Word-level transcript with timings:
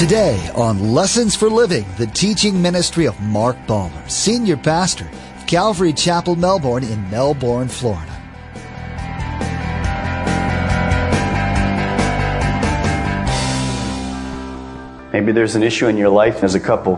Today 0.00 0.50
on 0.54 0.94
Lessons 0.94 1.36
for 1.36 1.50
Living, 1.50 1.84
the 1.98 2.06
teaching 2.06 2.62
ministry 2.62 3.06
of 3.06 3.20
Mark 3.20 3.58
Balmer, 3.66 4.08
Senior 4.08 4.56
Pastor 4.56 5.06
of 5.36 5.46
Calvary 5.46 5.92
Chapel, 5.92 6.36
Melbourne 6.36 6.84
in 6.84 7.10
Melbourne, 7.10 7.68
Florida. 7.68 8.10
Maybe 15.12 15.32
there's 15.32 15.54
an 15.54 15.62
issue 15.62 15.88
in 15.88 15.98
your 15.98 16.08
life 16.08 16.42
as 16.42 16.54
a 16.54 16.60
couple. 16.60 16.96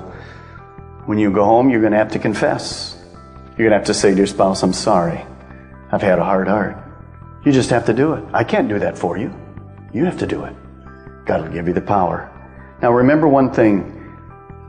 When 1.06 1.18
you 1.18 1.32
go 1.32 1.42
home, 1.42 1.70
you're 1.70 1.80
going 1.80 1.90
to 1.90 1.98
have 1.98 2.12
to 2.12 2.20
confess. 2.20 2.96
You're 3.58 3.68
going 3.68 3.70
to 3.70 3.78
have 3.78 3.86
to 3.86 3.94
say 3.94 4.12
to 4.12 4.16
your 4.16 4.28
spouse, 4.28 4.62
I'm 4.62 4.72
sorry. 4.72 5.26
I've 5.90 6.02
had 6.02 6.20
a 6.20 6.24
hard 6.24 6.46
heart. 6.46 6.76
You 7.44 7.50
just 7.50 7.70
have 7.70 7.84
to 7.86 7.92
do 7.92 8.12
it. 8.12 8.24
I 8.32 8.44
can't 8.44 8.68
do 8.68 8.78
that 8.78 8.96
for 8.96 9.18
you. 9.18 9.34
You 9.92 10.04
have 10.04 10.20
to 10.20 10.26
do 10.28 10.44
it. 10.44 10.54
God 11.24 11.42
will 11.42 11.52
give 11.52 11.66
you 11.66 11.74
the 11.74 11.80
power. 11.80 12.31
Now 12.82 12.92
remember 12.92 13.28
one 13.28 13.52
thing 13.52 14.18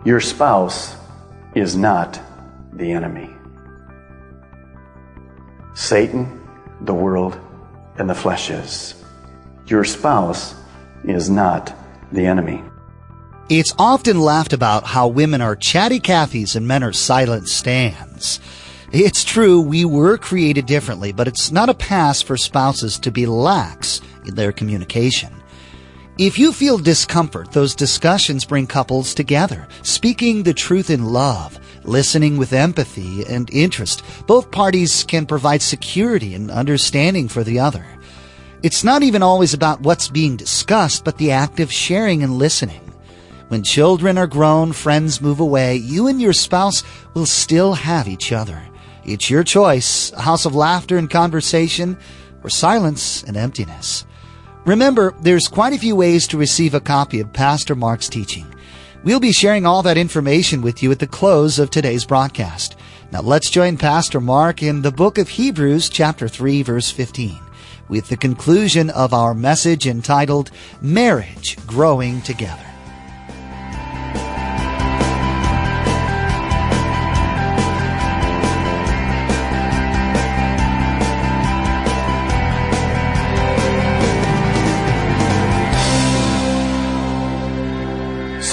your 0.06 0.22
spouse 0.22 0.96
is 1.56 1.76
not 1.76 2.20
the 2.72 2.92
enemy. 2.92 3.30
Satan, 5.74 6.40
the 6.82 6.94
world, 6.94 7.40
and 7.98 8.08
the 8.08 8.14
flesh 8.14 8.52
is. 8.52 9.04
Your 9.66 9.84
spouse 9.84 10.54
is 11.04 11.30
not 11.30 11.74
the 12.12 12.26
enemy. 12.26 12.64
It's 13.50 13.74
often 13.80 14.20
laughed 14.20 14.54
about 14.54 14.86
how 14.86 15.08
women 15.08 15.42
are 15.42 15.56
chatty 15.56 16.00
Cathys 16.00 16.56
and 16.56 16.68
men 16.68 16.84
are 16.84 16.94
silent 16.94 17.50
Sams. 17.50 18.40
It's 18.92 19.24
true, 19.24 19.60
we 19.60 19.86
were 19.86 20.20
created 20.20 20.68
differently, 20.68 21.12
but 21.12 21.28
it's 21.28 21.52
not 21.52 21.70
a 21.70 21.74
pass 21.74 22.22
for 22.22 22.38
spouses 22.38 23.00
to 23.00 23.12
be 23.12 23.26
lax 23.26 24.02
in 24.26 24.36
their 24.36 24.52
communication. 24.52 25.43
If 26.20 26.38
you 26.38 26.54
feel 26.54 26.78
discomfort, 26.78 27.54
those 27.54 27.74
discussions 27.74 28.46
bring 28.46 28.68
couples 28.68 29.16
together, 29.16 29.68
speaking 29.82 30.44
the 30.44 30.54
truth 30.54 30.92
in 30.92 31.06
love, 31.06 31.60
listening 31.86 32.38
with 32.38 32.54
empathy 32.54 33.26
and 33.26 33.50
interest. 33.50 34.04
Both 34.28 34.52
parties 34.52 35.04
can 35.04 35.26
provide 35.26 35.64
security 35.64 36.36
and 36.36 36.52
understanding 36.52 37.28
for 37.28 37.44
the 37.44 37.60
other. 37.60 37.84
It's 38.62 38.84
not 38.84 39.02
even 39.02 39.24
always 39.24 39.56
about 39.56 39.82
what's 39.82 40.08
being 40.08 40.38
discussed, 40.38 41.04
but 41.04 41.18
the 41.18 41.32
act 41.32 41.60
of 41.60 41.74
sharing 41.74 42.22
and 42.22 42.38
listening. 42.38 42.82
When 43.48 43.64
children 43.64 44.20
are 44.20 44.28
grown, 44.28 44.72
friends 44.72 45.20
move 45.20 45.40
away, 45.40 45.78
you 45.78 46.06
and 46.06 46.22
your 46.22 46.34
spouse 46.34 46.84
will 47.16 47.26
still 47.26 47.74
have 47.74 48.08
each 48.08 48.32
other. 48.32 48.62
It's 49.04 49.32
your 49.32 49.44
choice, 49.44 50.12
a 50.12 50.22
house 50.22 50.46
of 50.46 50.54
laughter 50.54 51.00
and 51.00 51.10
conversation, 51.10 51.98
or 52.44 52.52
silence 52.52 53.24
and 53.24 53.36
emptiness. 53.36 54.06
Remember, 54.66 55.14
there's 55.20 55.48
quite 55.48 55.74
a 55.74 55.78
few 55.78 55.96
ways 55.96 56.26
to 56.28 56.38
receive 56.38 56.74
a 56.74 56.80
copy 56.80 57.20
of 57.20 57.34
Pastor 57.34 57.76
Mark's 57.76 58.08
teaching. 58.08 58.48
We'll 59.04 59.20
be 59.20 59.34
sharing 59.34 59.66
all 59.66 59.84
that 59.84 59.98
information 59.98 60.62
with 60.62 60.82
you 60.82 60.90
at 60.92 61.00
the 61.00 61.08
close 61.08 61.60
of 61.60 61.70
today's 61.70 62.06
broadcast. 62.06 62.78
Now 63.12 63.20
let's 63.22 63.50
join 63.50 63.76
Pastor 63.76 64.22
Mark 64.22 64.64
in 64.64 64.82
the 64.82 64.92
book 64.92 65.18
of 65.18 65.28
Hebrews 65.28 65.90
chapter 65.90 66.30
3 66.30 66.64
verse 66.64 66.90
15 66.90 67.40
with 67.90 68.08
the 68.08 68.16
conclusion 68.16 68.90
of 68.90 69.14
our 69.14 69.34
message 69.34 69.86
entitled 69.86 70.50
Marriage 70.82 71.58
Growing 71.68 72.22
Together. 72.22 72.73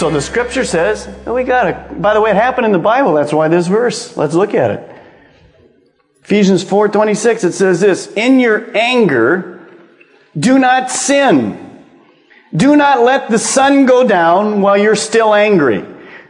So 0.00 0.08
the 0.08 0.22
scripture 0.22 0.64
says, 0.64 1.06
we 1.26 1.44
got 1.44 1.66
it. 1.66 2.00
By 2.00 2.14
the 2.14 2.22
way, 2.22 2.30
it 2.30 2.36
happened 2.36 2.64
in 2.64 2.72
the 2.72 2.78
Bible. 2.78 3.12
That's 3.12 3.34
why 3.34 3.48
this 3.48 3.66
verse. 3.66 4.16
Let's 4.16 4.32
look 4.32 4.54
at 4.54 4.70
it. 4.70 4.96
Ephesians 6.24 6.64
4:26 6.64 7.44
it 7.44 7.52
says 7.52 7.80
this, 7.80 8.10
"In 8.16 8.40
your 8.40 8.64
anger 8.74 9.60
do 10.38 10.58
not 10.58 10.90
sin. 10.90 11.58
Do 12.56 12.76
not 12.76 13.02
let 13.02 13.28
the 13.28 13.38
sun 13.38 13.84
go 13.84 14.02
down 14.02 14.62
while 14.62 14.78
you're 14.78 14.96
still 14.96 15.34
angry." 15.34 15.84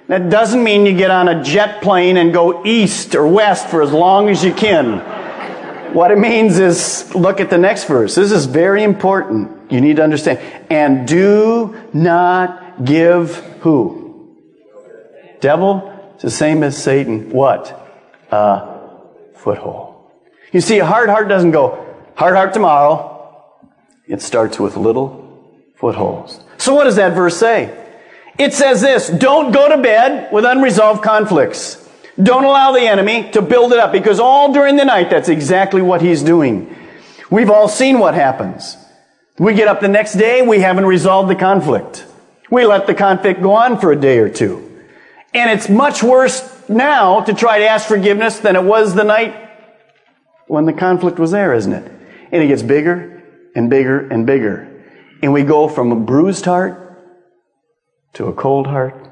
That 0.08 0.30
doesn't 0.30 0.64
mean 0.64 0.84
you 0.84 0.92
get 0.92 1.12
on 1.12 1.28
a 1.28 1.40
jet 1.40 1.80
plane 1.80 2.16
and 2.16 2.32
go 2.32 2.62
east 2.64 3.14
or 3.14 3.24
west 3.28 3.68
for 3.68 3.82
as 3.82 3.92
long 3.92 4.28
as 4.28 4.44
you 4.44 4.52
can. 4.52 5.00
what 5.92 6.12
it 6.12 6.18
means 6.18 6.58
is 6.58 7.12
look 7.14 7.40
at 7.40 7.50
the 7.50 7.58
next 7.58 7.84
verse. 7.84 8.14
This 8.14 8.30
is 8.30 8.46
very 8.46 8.82
important. 8.84 9.50
You 9.70 9.80
need 9.80 9.96
to 9.96 10.04
understand. 10.04 10.38
And 10.70 11.06
do 11.06 11.74
not 11.92 12.69
give 12.84 13.36
who? 13.60 14.36
Devil? 15.40 16.12
It's 16.14 16.22
the 16.22 16.30
same 16.30 16.62
as 16.62 16.82
Satan. 16.82 17.30
What? 17.30 17.76
A 18.30 18.78
foothold. 19.34 20.10
You 20.52 20.60
see, 20.60 20.78
a 20.78 20.84
hard 20.84 21.08
heart 21.08 21.28
doesn't 21.28 21.52
go, 21.52 21.86
hard 22.14 22.34
heart 22.34 22.52
tomorrow. 22.52 23.06
It 24.06 24.20
starts 24.20 24.58
with 24.58 24.76
little 24.76 25.48
footholds. 25.76 26.40
So 26.58 26.74
what 26.74 26.84
does 26.84 26.96
that 26.96 27.14
verse 27.14 27.36
say? 27.36 27.76
It 28.38 28.52
says 28.52 28.80
this, 28.80 29.08
don't 29.08 29.52
go 29.52 29.68
to 29.74 29.82
bed 29.82 30.32
with 30.32 30.44
unresolved 30.44 31.02
conflicts. 31.02 31.88
Don't 32.20 32.44
allow 32.44 32.72
the 32.72 32.82
enemy 32.82 33.30
to 33.30 33.40
build 33.40 33.72
it 33.72 33.78
up 33.78 33.92
because 33.92 34.18
all 34.18 34.52
during 34.52 34.76
the 34.76 34.84
night, 34.84 35.10
that's 35.10 35.28
exactly 35.28 35.80
what 35.80 36.02
he's 36.02 36.22
doing. 36.22 36.76
We've 37.30 37.50
all 37.50 37.68
seen 37.68 37.98
what 37.98 38.14
happens. 38.14 38.76
We 39.38 39.54
get 39.54 39.68
up 39.68 39.80
the 39.80 39.88
next 39.88 40.14
day, 40.14 40.42
we 40.42 40.60
haven't 40.60 40.86
resolved 40.86 41.30
the 41.30 41.34
conflict. 41.34 42.04
We 42.50 42.66
let 42.66 42.86
the 42.86 42.94
conflict 42.94 43.40
go 43.42 43.52
on 43.52 43.78
for 43.78 43.92
a 43.92 43.96
day 43.96 44.18
or 44.18 44.28
two. 44.28 44.66
And 45.32 45.50
it's 45.50 45.68
much 45.68 46.02
worse 46.02 46.68
now 46.68 47.20
to 47.20 47.34
try 47.34 47.60
to 47.60 47.68
ask 47.68 47.86
forgiveness 47.86 48.38
than 48.38 48.56
it 48.56 48.64
was 48.64 48.94
the 48.94 49.04
night 49.04 49.36
when 50.48 50.66
the 50.66 50.72
conflict 50.72 51.18
was 51.18 51.30
there, 51.30 51.54
isn't 51.54 51.72
it? 51.72 51.92
And 52.32 52.42
it 52.42 52.48
gets 52.48 52.62
bigger 52.62 53.22
and 53.54 53.70
bigger 53.70 54.08
and 54.08 54.26
bigger. 54.26 54.66
And 55.22 55.32
we 55.32 55.44
go 55.44 55.68
from 55.68 55.92
a 55.92 55.96
bruised 55.96 56.44
heart 56.44 56.88
to 58.14 58.26
a 58.26 58.32
cold 58.32 58.66
heart 58.66 59.08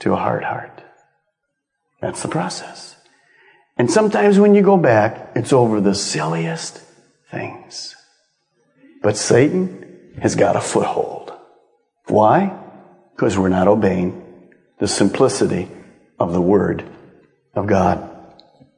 to 0.00 0.12
a 0.12 0.16
hard 0.16 0.44
heart. 0.44 0.82
That's 2.00 2.22
the 2.22 2.28
process. 2.28 2.96
And 3.76 3.90
sometimes 3.90 4.38
when 4.38 4.54
you 4.54 4.62
go 4.62 4.76
back, 4.76 5.32
it's 5.34 5.52
over 5.52 5.80
the 5.80 5.94
silliest 5.94 6.80
things. 7.30 7.94
But 9.02 9.16
Satan 9.16 10.14
has 10.22 10.34
got 10.34 10.56
a 10.56 10.60
foothold. 10.60 11.25
Why? 12.06 12.56
Because 13.14 13.36
we're 13.36 13.48
not 13.48 13.68
obeying 13.68 14.22
the 14.78 14.88
simplicity 14.88 15.68
of 16.18 16.32
the 16.32 16.40
Word 16.40 16.84
of 17.54 17.66
God. 17.66 18.10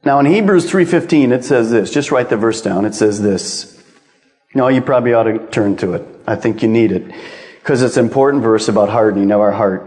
Now 0.05 0.21
in 0.21 0.27
Hebrews 0.27 0.71
3.15 0.71 1.33
it 1.33 1.45
says 1.45 1.71
this, 1.71 1.91
just 1.91 2.11
write 2.11 2.29
the 2.31 2.37
verse 2.37 2.63
down, 2.63 2.85
it 2.85 2.95
says 2.95 3.21
this. 3.21 3.75
No, 4.55 4.69
you 4.69 4.81
probably 4.81 5.13
ought 5.13 5.25
to 5.25 5.47
turn 5.49 5.77
to 5.79 5.93
it. 5.95 6.07
I 6.27 6.37
think 6.37 6.63
you 6.63 6.69
need 6.69 6.93
it. 6.93 7.13
Because 7.59 7.83
it's 7.83 7.97
an 7.99 8.05
important 8.07 8.43
verse 8.43 8.69
about 8.69 8.89
hardening 8.89 9.31
of 9.31 9.41
our 9.41 9.53
heart. 9.53 9.87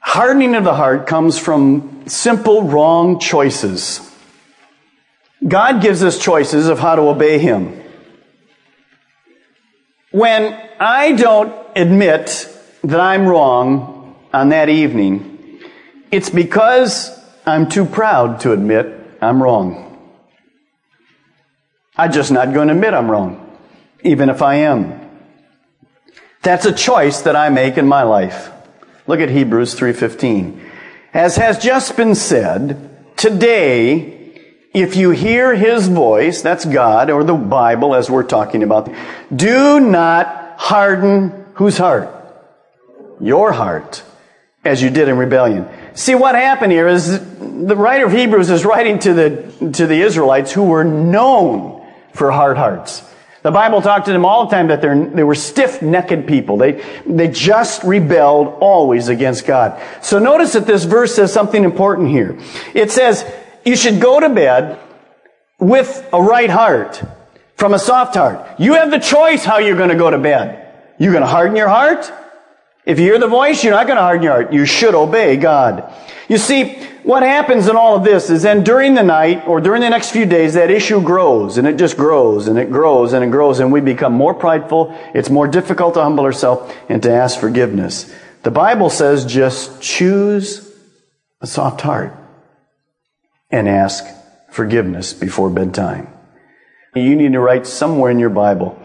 Hardening 0.00 0.54
of 0.54 0.64
the 0.64 0.74
heart 0.74 1.06
comes 1.06 1.38
from 1.38 2.04
simple 2.06 2.64
wrong 2.64 3.18
choices. 3.18 4.00
God 5.46 5.80
gives 5.80 6.02
us 6.02 6.18
choices 6.18 6.68
of 6.68 6.78
how 6.78 6.96
to 6.96 7.02
obey 7.02 7.38
Him. 7.38 7.82
When 10.10 10.60
I 10.80 11.12
don't 11.12 11.54
admit 11.76 12.48
that 12.84 13.00
I'm 13.00 13.26
wrong 13.26 14.16
on 14.32 14.48
that 14.48 14.70
evening, 14.70 15.60
it's 16.10 16.30
because 16.30 17.10
I'm 17.44 17.68
too 17.68 17.84
proud 17.84 18.40
to 18.40 18.52
admit 18.52 18.86
I'm 19.20 19.42
wrong. 19.42 19.86
I'm 21.96 22.10
just 22.10 22.32
not 22.32 22.54
going 22.54 22.68
to 22.68 22.74
admit 22.74 22.94
I'm 22.94 23.10
wrong, 23.10 23.58
even 24.02 24.30
if 24.30 24.40
I 24.40 24.54
am. 24.54 24.98
That's 26.42 26.64
a 26.64 26.72
choice 26.72 27.20
that 27.22 27.36
I 27.36 27.50
make 27.50 27.76
in 27.76 27.86
my 27.86 28.04
life. 28.04 28.50
Look 29.06 29.20
at 29.20 29.28
Hebrews 29.28 29.74
3:15. 29.74 30.58
As 31.12 31.36
has 31.36 31.58
just 31.58 31.94
been 31.96 32.14
said, 32.14 32.88
today 33.18 34.16
if 34.72 34.94
you 34.94 35.10
hear 35.10 35.54
his 35.54 35.88
voice, 35.88 36.42
that's 36.42 36.64
God 36.64 37.10
or 37.10 37.24
the 37.24 37.34
Bible 37.34 37.94
as 37.94 38.08
we're 38.08 38.22
talking 38.22 38.62
about, 38.62 38.88
do 39.34 39.80
not 39.80 40.49
harden 40.60 41.46
whose 41.54 41.78
heart? 41.78 42.14
Your 43.18 43.50
heart, 43.50 44.02
as 44.62 44.82
you 44.82 44.90
did 44.90 45.08
in 45.08 45.16
rebellion. 45.16 45.66
See, 45.94 46.14
what 46.14 46.34
happened 46.34 46.70
here 46.70 46.86
is 46.86 47.18
the 47.18 47.74
writer 47.76 48.04
of 48.04 48.12
Hebrews 48.12 48.50
is 48.50 48.64
writing 48.64 48.98
to 49.00 49.14
the, 49.14 49.72
to 49.72 49.86
the 49.86 50.02
Israelites 50.02 50.52
who 50.52 50.64
were 50.64 50.84
known 50.84 51.82
for 52.12 52.30
hard 52.30 52.58
hearts. 52.58 53.02
The 53.42 53.50
Bible 53.50 53.80
talked 53.80 54.04
to 54.04 54.12
them 54.12 54.26
all 54.26 54.44
the 54.44 54.54
time 54.54 54.68
that 54.68 54.82
they're 54.82 55.02
they 55.02 55.24
were 55.24 55.34
stiff-necked 55.34 56.26
people. 56.26 56.58
They, 56.58 56.84
they 57.06 57.28
just 57.28 57.82
rebelled 57.82 58.58
always 58.60 59.08
against 59.08 59.46
God. 59.46 59.80
So 60.02 60.18
notice 60.18 60.52
that 60.52 60.66
this 60.66 60.84
verse 60.84 61.14
says 61.14 61.32
something 61.32 61.64
important 61.64 62.10
here. 62.10 62.38
It 62.74 62.90
says, 62.90 63.24
you 63.64 63.76
should 63.76 63.98
go 63.98 64.20
to 64.20 64.28
bed 64.28 64.78
with 65.58 66.06
a 66.12 66.20
right 66.20 66.50
heart 66.50 67.02
from 67.60 67.74
a 67.74 67.78
soft 67.78 68.16
heart. 68.16 68.58
You 68.58 68.74
have 68.74 68.90
the 68.90 68.98
choice 68.98 69.44
how 69.44 69.58
you're 69.58 69.76
going 69.76 69.90
to 69.90 69.94
go 69.94 70.10
to 70.10 70.18
bed. 70.18 70.66
You're 70.98 71.12
going 71.12 71.22
to 71.22 71.28
harden 71.28 71.56
your 71.56 71.68
heart 71.68 72.10
If 72.86 72.98
you 72.98 73.04
hear 73.04 73.18
the 73.18 73.28
voice, 73.28 73.62
you're 73.62 73.74
not 73.74 73.86
going 73.86 73.98
to 73.98 74.02
harden 74.02 74.22
your 74.22 74.32
heart. 74.32 74.52
You 74.52 74.64
should 74.64 74.94
obey 74.94 75.36
God. 75.36 75.92
You 76.28 76.38
see, 76.38 76.74
what 77.02 77.22
happens 77.22 77.68
in 77.68 77.76
all 77.76 77.94
of 77.96 78.04
this 78.04 78.30
is 78.30 78.42
then 78.42 78.64
during 78.64 78.94
the 78.94 79.02
night 79.02 79.46
or 79.46 79.60
during 79.60 79.82
the 79.82 79.90
next 79.90 80.10
few 80.10 80.24
days, 80.24 80.54
that 80.54 80.70
issue 80.70 81.02
grows 81.02 81.58
and 81.58 81.68
it 81.68 81.76
just 81.76 81.96
grows 81.96 82.48
and 82.48 82.58
it 82.58 82.70
grows 82.70 83.12
and 83.12 83.22
it 83.22 83.30
grows 83.30 83.60
and 83.60 83.70
we 83.70 83.80
become 83.80 84.14
more 84.14 84.32
prideful. 84.32 84.96
It's 85.14 85.28
more 85.28 85.46
difficult 85.46 85.94
to 85.94 86.02
humble 86.02 86.24
ourselves 86.24 86.72
and 86.88 87.02
to 87.02 87.12
ask 87.12 87.38
forgiveness. 87.38 88.12
The 88.42 88.50
Bible 88.50 88.88
says 88.88 89.26
just 89.26 89.82
choose 89.82 90.66
a 91.40 91.46
soft 91.46 91.82
heart 91.82 92.16
and 93.50 93.68
ask 93.68 94.04
forgiveness 94.50 95.12
before 95.12 95.50
bedtime. 95.50 96.08
You 96.94 97.14
need 97.14 97.32
to 97.32 97.40
write 97.40 97.66
somewhere 97.66 98.10
in 98.10 98.18
your 98.18 98.30
Bible, 98.30 98.80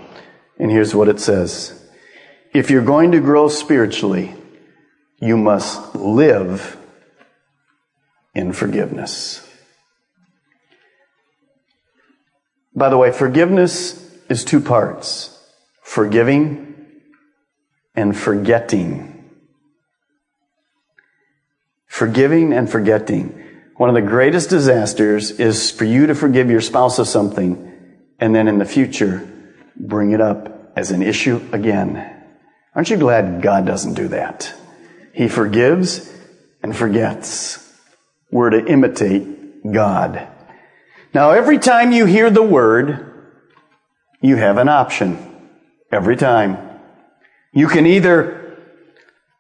and 0.60 0.70
here's 0.70 0.94
what 0.94 1.08
it 1.08 1.20
says. 1.20 1.82
If 2.54 2.70
you're 2.70 2.84
going 2.84 3.12
to 3.14 3.20
grow 3.20 3.48
spiritually, 3.48 4.36
you 5.20 5.38
must 5.38 5.96
live 5.96 6.78
in 8.36 8.54
forgiveness. 8.54 9.42
By 12.76 12.90
the 12.90 12.98
way, 12.98 13.12
forgiveness 13.12 14.02
is 14.30 14.44
two 14.44 14.60
parts 14.60 15.32
forgiving 15.82 16.76
and 17.96 18.16
forgetting. 18.16 19.32
Forgiving 21.88 22.52
and 22.54 22.70
forgetting. 22.70 23.42
One 23.78 23.90
of 23.90 23.96
the 23.96 24.02
greatest 24.02 24.50
disasters 24.50 25.32
is 25.32 25.72
for 25.72 25.86
you 25.86 26.08
to 26.08 26.16
forgive 26.16 26.50
your 26.50 26.62
spouse 26.62 27.00
of 27.00 27.08
something 27.08 27.75
and 28.26 28.34
then 28.34 28.48
in 28.48 28.58
the 28.58 28.66
future 28.66 29.24
bring 29.76 30.12
it 30.12 30.20
up 30.20 30.72
as 30.76 30.90
an 30.90 31.04
issue 31.04 31.40
again. 31.52 32.24
Aren't 32.74 32.90
you 32.90 32.98
glad 32.98 33.44
God 33.44 33.68
doesn't 33.68 33.94
do 33.94 34.08
that? 34.08 34.52
He 35.14 35.28
forgives 35.28 36.12
and 36.64 36.76
forgets. 36.76 37.72
We're 38.32 38.50
to 38.50 38.66
imitate 38.66 39.72
God. 39.72 40.28
Now, 41.14 41.34
every 41.34 41.60
time 41.60 41.92
you 41.92 42.08
hear 42.08 42.32
the 42.32 42.42
word, 42.42 43.30
you 44.22 44.38
have 44.38 44.58
an 44.58 44.70
option. 44.70 45.20
Every 45.92 46.18
time. 46.18 46.58
You 47.54 47.68
can 47.68 47.86
either 47.86 48.58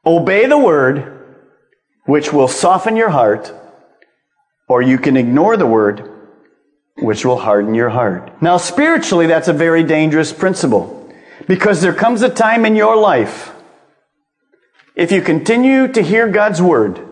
obey 0.05 0.45
the 0.45 0.59
word, 0.59 1.41
which 2.05 2.31
will 2.31 2.47
soften 2.47 2.95
your 2.95 3.09
heart, 3.09 3.51
or 4.67 4.83
you 4.83 4.99
can 4.99 5.17
ignore 5.17 5.57
the 5.57 5.65
word, 5.65 6.14
which 6.97 7.25
will 7.25 7.37
harden 7.37 7.75
your 7.75 7.89
heart. 7.89 8.41
Now, 8.41 8.57
spiritually, 8.57 9.27
that's 9.27 9.47
a 9.47 9.53
very 9.53 9.83
dangerous 9.83 10.31
principle 10.31 11.13
because 11.47 11.81
there 11.81 11.93
comes 11.93 12.21
a 12.21 12.29
time 12.29 12.65
in 12.65 12.75
your 12.75 12.95
life, 12.95 13.53
if 14.95 15.11
you 15.11 15.21
continue 15.21 15.87
to 15.89 16.01
hear 16.01 16.29
God's 16.29 16.61
word 16.61 17.05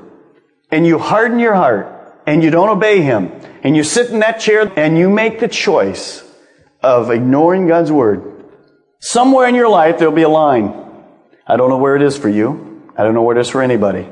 and 0.71 0.87
you 0.87 0.99
harden 0.99 1.39
your 1.39 1.53
heart 1.53 1.87
and 2.25 2.41
you 2.41 2.49
don't 2.49 2.69
obey 2.69 3.01
Him 3.01 3.31
and 3.61 3.75
you 3.75 3.83
sit 3.83 4.09
in 4.09 4.19
that 4.19 4.39
chair 4.39 4.71
and 4.77 4.97
you 4.97 5.09
make 5.09 5.39
the 5.39 5.49
choice 5.49 6.23
of 6.81 7.11
ignoring 7.11 7.67
God's 7.67 7.91
word, 7.91 8.45
somewhere 8.99 9.47
in 9.47 9.55
your 9.55 9.69
life 9.69 9.99
there'll 9.99 10.13
be 10.13 10.21
a 10.21 10.29
line. 10.29 10.73
I 11.45 11.57
don't 11.57 11.69
know 11.69 11.77
where 11.77 11.97
it 11.97 12.01
is 12.01 12.17
for 12.17 12.29
you. 12.29 12.89
I 12.95 13.03
don't 13.03 13.13
know 13.13 13.23
where 13.23 13.37
it 13.37 13.41
is 13.41 13.49
for 13.49 13.61
anybody. 13.61 14.07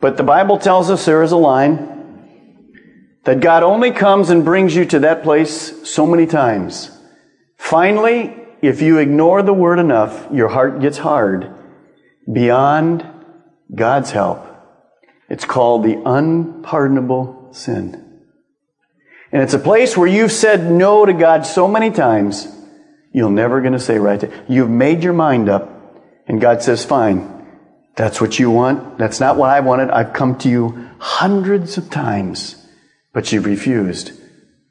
But 0.00 0.18
the 0.18 0.22
Bible 0.22 0.58
tells 0.58 0.90
us 0.90 1.06
there 1.06 1.22
is 1.22 1.32
a 1.32 1.36
line 1.36 1.99
that 3.24 3.40
God 3.40 3.62
only 3.62 3.90
comes 3.90 4.30
and 4.30 4.44
brings 4.44 4.74
you 4.74 4.84
to 4.86 5.00
that 5.00 5.22
place 5.22 5.88
so 5.88 6.06
many 6.06 6.26
times. 6.26 6.90
Finally, 7.58 8.34
if 8.62 8.80
you 8.80 8.98
ignore 8.98 9.42
the 9.42 9.52
word 9.52 9.78
enough, 9.78 10.26
your 10.32 10.48
heart 10.48 10.80
gets 10.80 10.98
hard 10.98 11.54
beyond 12.30 13.06
God's 13.74 14.10
help. 14.10 14.46
It's 15.28 15.44
called 15.44 15.84
the 15.84 16.02
unpardonable 16.04 17.50
sin. 17.52 18.06
And 19.32 19.42
it's 19.42 19.54
a 19.54 19.58
place 19.58 19.96
where 19.96 20.08
you've 20.08 20.32
said 20.32 20.70
no 20.70 21.06
to 21.06 21.12
God 21.12 21.46
so 21.46 21.68
many 21.68 21.90
times, 21.90 22.48
you're 23.12 23.30
never 23.30 23.60
going 23.60 23.74
to 23.74 23.78
say 23.78 23.98
right. 23.98 24.18
To, 24.20 24.44
you've 24.48 24.70
made 24.70 25.04
your 25.04 25.12
mind 25.12 25.48
up, 25.48 25.70
and 26.26 26.40
God 26.40 26.62
says, 26.62 26.84
fine. 26.84 27.36
That's 27.96 28.20
what 28.20 28.38
you 28.38 28.50
want. 28.50 28.98
That's 28.98 29.20
not 29.20 29.36
what 29.36 29.50
I 29.50 29.60
wanted. 29.60 29.90
I've 29.90 30.12
come 30.12 30.36
to 30.38 30.48
you 30.48 30.90
hundreds 30.98 31.76
of 31.76 31.90
times 31.90 32.59
but 33.12 33.32
you've 33.32 33.46
refused. 33.46 34.12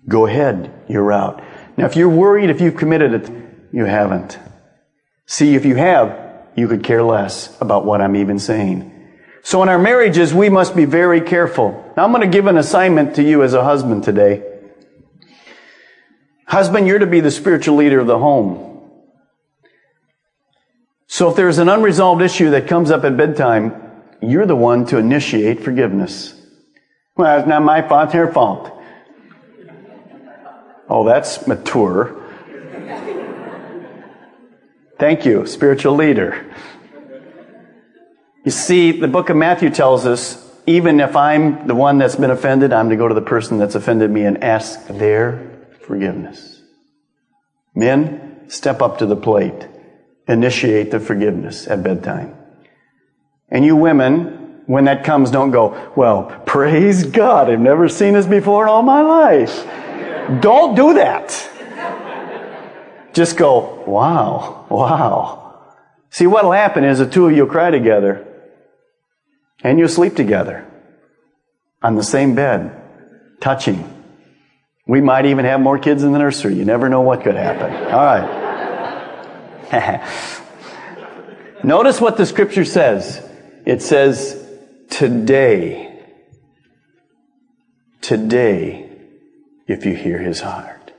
Go 0.08 0.26
ahead, 0.26 0.72
you're 0.88 1.12
out. 1.12 1.44
Now, 1.78 1.86
if 1.86 1.96
you're 1.96 2.10
worried 2.10 2.50
if 2.50 2.62
you've 2.62 2.78
committed 2.78 3.14
it, 3.14 3.32
you 3.72 3.86
haven't. 3.86 4.40
See, 5.26 5.56
if 5.56 5.66
you 5.66 5.76
have, 5.76 6.48
you 6.56 6.68
could 6.68 6.84
care 6.84 7.04
less 7.04 7.60
about 7.62 7.86
what 7.86 8.02
I'm 8.02 8.16
even 8.16 8.40
saying. 8.40 8.96
So 9.44 9.64
in 9.64 9.70
our 9.70 9.80
marriages, 9.80 10.34
we 10.34 10.50
must 10.50 10.76
be 10.76 10.86
very 10.86 11.22
careful. 11.22 11.94
Now, 11.96 12.04
I'm 12.04 12.12
going 12.12 12.30
to 12.30 12.38
give 12.38 12.48
an 12.48 12.58
assignment 12.58 13.16
to 13.16 13.24
you 13.24 13.44
as 13.44 13.54
a 13.54 13.64
husband 13.64 14.04
today. 14.04 14.44
Husband, 16.46 16.88
you're 16.88 17.00
to 17.00 17.06
be 17.06 17.20
the 17.20 17.32
spiritual 17.32 17.76
leader 17.76 18.00
of 18.00 18.08
the 18.08 18.18
home. 18.18 18.66
So 21.08 21.30
if 21.30 21.36
there's 21.36 21.58
an 21.58 21.70
unresolved 21.70 22.22
issue 22.22 22.52
that 22.52 22.68
comes 22.68 22.92
up 22.92 23.04
at 23.04 23.18
bedtime, 23.18 23.74
you're 24.22 24.46
the 24.46 24.56
one 24.56 24.86
to 24.88 24.98
initiate 24.98 25.64
forgiveness. 25.64 26.39
Well, 27.20 27.38
it's 27.38 27.50
not 27.50 27.64
my 27.64 27.82
fault, 27.82 28.06
it's 28.06 28.14
her 28.14 28.32
fault. 28.32 28.72
Oh, 30.88 31.04
that's 31.04 31.46
mature. 31.48 32.16
Thank 34.98 35.26
you, 35.26 35.46
spiritual 35.46 35.96
leader. 35.96 36.50
You 38.46 38.52
see, 38.52 38.94
the 38.94 39.10
book 39.10 39.30
of 39.30 39.36
Matthew 39.36 39.70
tells 39.70 40.06
us 40.06 40.50
even 40.66 41.02
if 41.02 41.18
I'm 41.18 41.68
the 41.68 41.76
one 41.76 41.98
that's 41.98 42.16
been 42.16 42.32
offended, 42.32 42.72
I'm 42.72 42.90
to 42.90 42.96
go 42.96 43.10
to 43.10 43.14
the 43.14 43.22
person 43.22 43.58
that's 43.58 43.76
offended 43.76 44.10
me 44.10 44.24
and 44.24 44.42
ask 44.42 44.88
their 44.88 45.68
forgiveness. 45.82 46.62
Men, 47.76 48.46
step 48.48 48.82
up 48.82 49.00
to 49.00 49.06
the 49.06 49.18
plate. 49.18 49.68
Initiate 50.30 50.92
the 50.92 51.02
forgiveness 51.02 51.68
at 51.68 51.84
bedtime. 51.84 52.38
And 53.50 53.66
you 53.66 53.76
women, 53.76 54.39
when 54.70 54.86
that 54.86 55.04
comes, 55.04 55.32
don't 55.32 55.50
go, 55.50 55.92
well, 55.96 56.26
praise 56.46 57.04
God, 57.04 57.50
I've 57.50 57.60
never 57.60 57.90
seen 57.90 58.14
this 58.14 58.28
before 58.28 58.66
in 58.66 58.70
all 58.70 58.84
my 58.84 59.02
life. 59.02 59.66
don't 60.42 60.76
do 60.76 60.94
that. 60.94 61.30
Just 63.12 63.36
go, 63.36 63.84
wow, 63.88 64.68
wow. 64.70 65.74
See, 66.12 66.28
what'll 66.28 66.52
happen 66.52 66.84
is 66.84 67.00
the 67.00 67.10
two 67.10 67.26
of 67.26 67.36
you 67.36 67.46
will 67.46 67.52
cry 67.52 67.72
together 67.72 68.28
and 69.64 69.80
you'll 69.80 69.88
sleep 69.88 70.16
together 70.16 70.68
on 71.82 71.96
the 71.96 72.04
same 72.04 72.36
bed, 72.36 72.80
touching. 73.42 73.92
We 74.86 75.02
might 75.02 75.26
even 75.26 75.46
have 75.46 75.62
more 75.62 75.80
kids 75.80 76.04
in 76.04 76.12
the 76.12 76.20
nursery. 76.20 76.54
You 76.54 76.64
never 76.64 76.90
know 76.90 77.02
what 77.02 77.24
could 77.24 77.34
happen. 77.34 77.74
All 77.92 78.06
right. 78.06 80.04
Notice 81.64 82.00
what 82.00 82.18
the 82.18 82.28
scripture 82.28 82.66
says. 82.66 83.28
It 83.66 83.82
says, 83.82 84.39
today, 84.90 86.04
today, 88.02 88.90
if 89.68 89.86
you 89.86 89.96
hear 89.96 90.18
his 90.20 90.42
heart, 90.42 90.92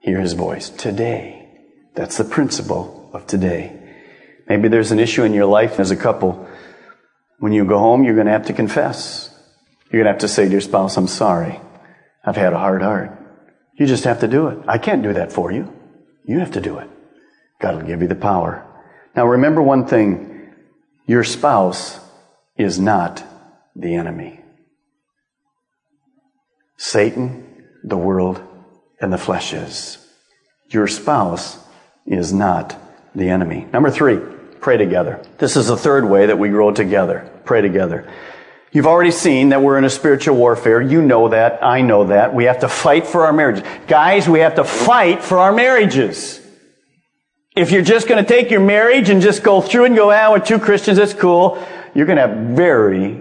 hear 0.00 0.20
his 0.20 0.34
voice, 0.34 0.70
today. 0.70 1.48
That's 1.94 2.18
the 2.18 2.24
principle 2.24 3.10
of 3.12 3.26
today. 3.26 3.80
Maybe 4.48 4.68
there's 4.68 4.92
an 4.92 4.98
issue 4.98 5.24
in 5.24 5.32
your 5.32 5.46
life 5.46 5.80
as 5.80 5.90
a 5.90 5.96
couple. 5.96 6.48
When 7.38 7.52
you 7.52 7.64
go 7.64 7.78
home, 7.78 8.04
you're 8.04 8.14
going 8.14 8.26
to 8.26 8.32
have 8.32 8.46
to 8.46 8.52
confess. 8.52 9.30
You're 9.90 10.02
going 10.02 10.06
to 10.06 10.12
have 10.12 10.20
to 10.20 10.28
say 10.28 10.44
to 10.44 10.50
your 10.50 10.60
spouse, 10.60 10.96
I'm 10.96 11.08
sorry. 11.08 11.60
I've 12.24 12.36
had 12.36 12.52
a 12.52 12.58
hard 12.58 12.82
heart. 12.82 13.10
You 13.76 13.86
just 13.86 14.04
have 14.04 14.20
to 14.20 14.28
do 14.28 14.48
it. 14.48 14.58
I 14.68 14.78
can't 14.78 15.02
do 15.02 15.14
that 15.14 15.32
for 15.32 15.50
you. 15.50 15.72
You 16.24 16.38
have 16.40 16.52
to 16.52 16.60
do 16.60 16.78
it. 16.78 16.88
God 17.60 17.76
will 17.76 17.86
give 17.86 18.02
you 18.02 18.08
the 18.08 18.14
power. 18.14 18.66
Now 19.16 19.26
remember 19.26 19.62
one 19.62 19.86
thing. 19.86 20.52
Your 21.06 21.24
spouse 21.24 22.00
is 22.56 22.78
not 22.78 23.24
the 23.74 23.94
enemy. 23.94 24.40
Satan, 26.76 27.64
the 27.82 27.96
world, 27.96 28.42
and 29.00 29.12
the 29.12 29.18
flesh 29.18 29.52
is. 29.52 29.98
Your 30.68 30.86
spouse 30.86 31.58
is 32.06 32.32
not 32.32 32.76
the 33.14 33.30
enemy. 33.30 33.66
Number 33.72 33.90
three, 33.90 34.18
pray 34.60 34.76
together. 34.76 35.22
This 35.38 35.56
is 35.56 35.68
the 35.68 35.76
third 35.76 36.04
way 36.04 36.26
that 36.26 36.38
we 36.38 36.48
grow 36.48 36.72
together. 36.72 37.30
Pray 37.44 37.60
together. 37.60 38.10
You've 38.72 38.86
already 38.86 39.12
seen 39.12 39.50
that 39.50 39.62
we're 39.62 39.78
in 39.78 39.84
a 39.84 39.90
spiritual 39.90 40.36
warfare. 40.36 40.80
You 40.80 41.00
know 41.00 41.28
that. 41.28 41.62
I 41.62 41.80
know 41.80 42.06
that. 42.06 42.34
We 42.34 42.44
have 42.44 42.60
to 42.60 42.68
fight 42.68 43.06
for 43.06 43.24
our 43.24 43.32
marriages. 43.32 43.62
Guys, 43.86 44.28
we 44.28 44.40
have 44.40 44.56
to 44.56 44.64
fight 44.64 45.22
for 45.22 45.38
our 45.38 45.52
marriages. 45.52 46.40
If 47.54 47.70
you're 47.70 47.82
just 47.82 48.08
going 48.08 48.22
to 48.22 48.28
take 48.28 48.50
your 48.50 48.60
marriage 48.60 49.10
and 49.10 49.22
just 49.22 49.42
go 49.42 49.60
through 49.60 49.84
and 49.84 49.94
go, 49.94 50.10
ah, 50.10 50.32
we're 50.32 50.40
two 50.40 50.58
Christians, 50.58 50.98
that's 50.98 51.14
cool 51.14 51.64
you're 51.94 52.06
going 52.06 52.16
to 52.16 52.26
have 52.26 52.36
very 52.56 53.20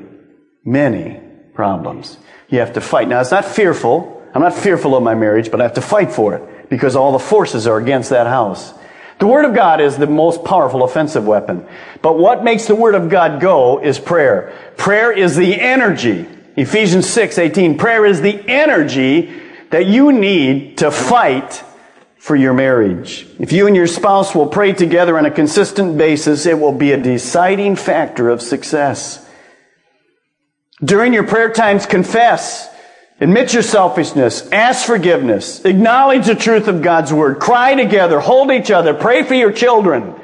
many 0.65 1.19
problems. 1.53 2.17
You 2.49 2.59
have 2.59 2.73
to 2.73 2.81
fight. 2.81 3.07
Now, 3.07 3.21
it's 3.21 3.31
not 3.31 3.45
fearful. 3.45 4.21
I'm 4.33 4.41
not 4.41 4.55
fearful 4.55 4.95
of 4.95 5.03
my 5.03 5.15
marriage, 5.15 5.51
but 5.51 5.61
I 5.61 5.63
have 5.63 5.75
to 5.75 5.81
fight 5.81 6.11
for 6.11 6.35
it 6.35 6.69
because 6.69 6.95
all 6.95 7.11
the 7.11 7.19
forces 7.19 7.67
are 7.67 7.77
against 7.77 8.09
that 8.09 8.27
house. 8.27 8.73
The 9.19 9.27
Word 9.27 9.45
of 9.45 9.53
God 9.53 9.79
is 9.79 9.95
the 9.95 10.07
most 10.07 10.43
powerful 10.43 10.83
offensive 10.83 11.25
weapon. 11.25 11.67
But 12.01 12.17
what 12.17 12.43
makes 12.43 12.65
the 12.65 12.75
Word 12.75 12.95
of 12.95 13.09
God 13.09 13.39
go 13.39 13.79
is 13.79 13.99
prayer. 13.99 14.53
Prayer 14.75 15.11
is 15.11 15.35
the 15.35 15.59
energy. 15.59 16.27
Ephesians 16.55 17.07
6, 17.09 17.37
18. 17.37 17.77
Prayer 17.77 18.05
is 18.05 18.21
the 18.21 18.43
energy 18.49 19.41
that 19.69 19.85
you 19.85 20.11
need 20.11 20.79
to 20.79 20.91
fight 20.91 21.63
for 22.23 22.37
your 22.37 22.53
marriage. 22.53 23.27
If 23.37 23.51
you 23.51 23.67
and 23.67 23.75
your 23.75 23.85
spouse 23.85 24.33
will 24.33 24.47
pray 24.47 24.71
together 24.71 25.17
on 25.17 25.25
a 25.25 25.29
consistent 25.29 25.97
basis, 25.97 26.45
it 26.45 26.57
will 26.57 26.71
be 26.71 26.93
a 26.93 26.97
deciding 26.97 27.75
factor 27.75 28.29
of 28.29 28.41
success. 28.41 29.29
During 30.81 31.11
your 31.11 31.27
prayer 31.27 31.51
times, 31.51 31.85
confess. 31.85 32.73
Admit 33.19 33.51
your 33.51 33.61
selfishness. 33.61 34.49
Ask 34.53 34.87
forgiveness. 34.87 35.65
Acknowledge 35.65 36.27
the 36.27 36.35
truth 36.35 36.69
of 36.69 36.81
God's 36.81 37.11
Word. 37.11 37.41
Cry 37.41 37.75
together. 37.75 38.21
Hold 38.21 38.51
each 38.51 38.71
other. 38.71 38.93
Pray 38.93 39.23
for 39.23 39.33
your 39.33 39.51
children. 39.51 40.15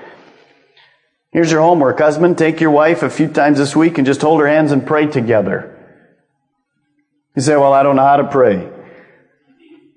Here's 1.32 1.51
your 1.51 1.60
homework. 1.60 2.00
Husband, 2.00 2.38
take 2.38 2.62
your 2.62 2.72
wife 2.72 3.03
a 3.03 3.10
few 3.10 3.27
times 3.27 3.58
this 3.58 3.75
week 3.75 3.98
and 3.98 4.08
just 4.08 4.22
hold 4.22 4.39
her 4.39 4.48
hands 4.48 4.72
and 4.72 4.88
pray 4.88 5.08
together. 5.08 5.77
You 7.36 7.41
say, 7.41 7.58
well, 7.58 7.74
I 7.74 7.84
don't 7.84 7.98
know 7.98 8.06
how 8.06 8.18
to 8.18 8.29
pray. 8.29 8.56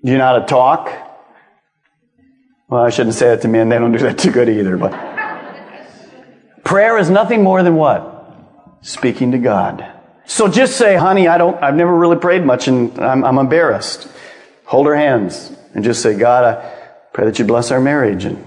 Do 0.03 0.11
you 0.11 0.19
know 0.19 0.27
how 0.27 0.41
to 0.41 0.47
talk? 0.47 1.11
Well, 2.73 2.85
I 2.85 2.89
shouldn't 2.89 3.17
say 3.17 3.27
that 3.27 3.43
to 3.43 3.49
men. 3.49 3.69
They 3.69 3.79
don't 3.79 3.93
do 3.93 3.99
that 3.99 4.17
too 4.17 4.31
good 4.31 4.49
either. 4.49 4.79
But 4.79 4.93
prayer 6.65 6.97
is 6.97 7.11
nothing 7.11 7.43
more 7.43 7.63
than 7.63 7.77
what? 7.77 8.35
Speaking 8.81 9.33
to 9.33 9.39
God. 9.39 9.87
So 10.25 10.49
just 10.49 10.79
say, 10.79 10.97
honey, 10.97 11.29
I 11.29 11.37
don't, 11.37 11.63
I've 11.63 11.75
never 11.75 11.95
really 11.95 12.17
prayed 12.17 12.47
much 12.47 12.69
and 12.69 12.99
I'm, 12.99 13.25
I'm 13.25 13.37
embarrassed. 13.37 14.09
Hold 14.65 14.87
her 14.87 14.97
hands 14.97 15.55
and 15.75 15.85
just 15.85 16.01
say, 16.01 16.17
God, 16.17 16.45
I 16.45 16.75
pray 17.13 17.27
that 17.27 17.39
you 17.39 17.45
bless 17.45 17.71
our 17.71 17.79
marriage 17.79 18.25
and 18.25 18.43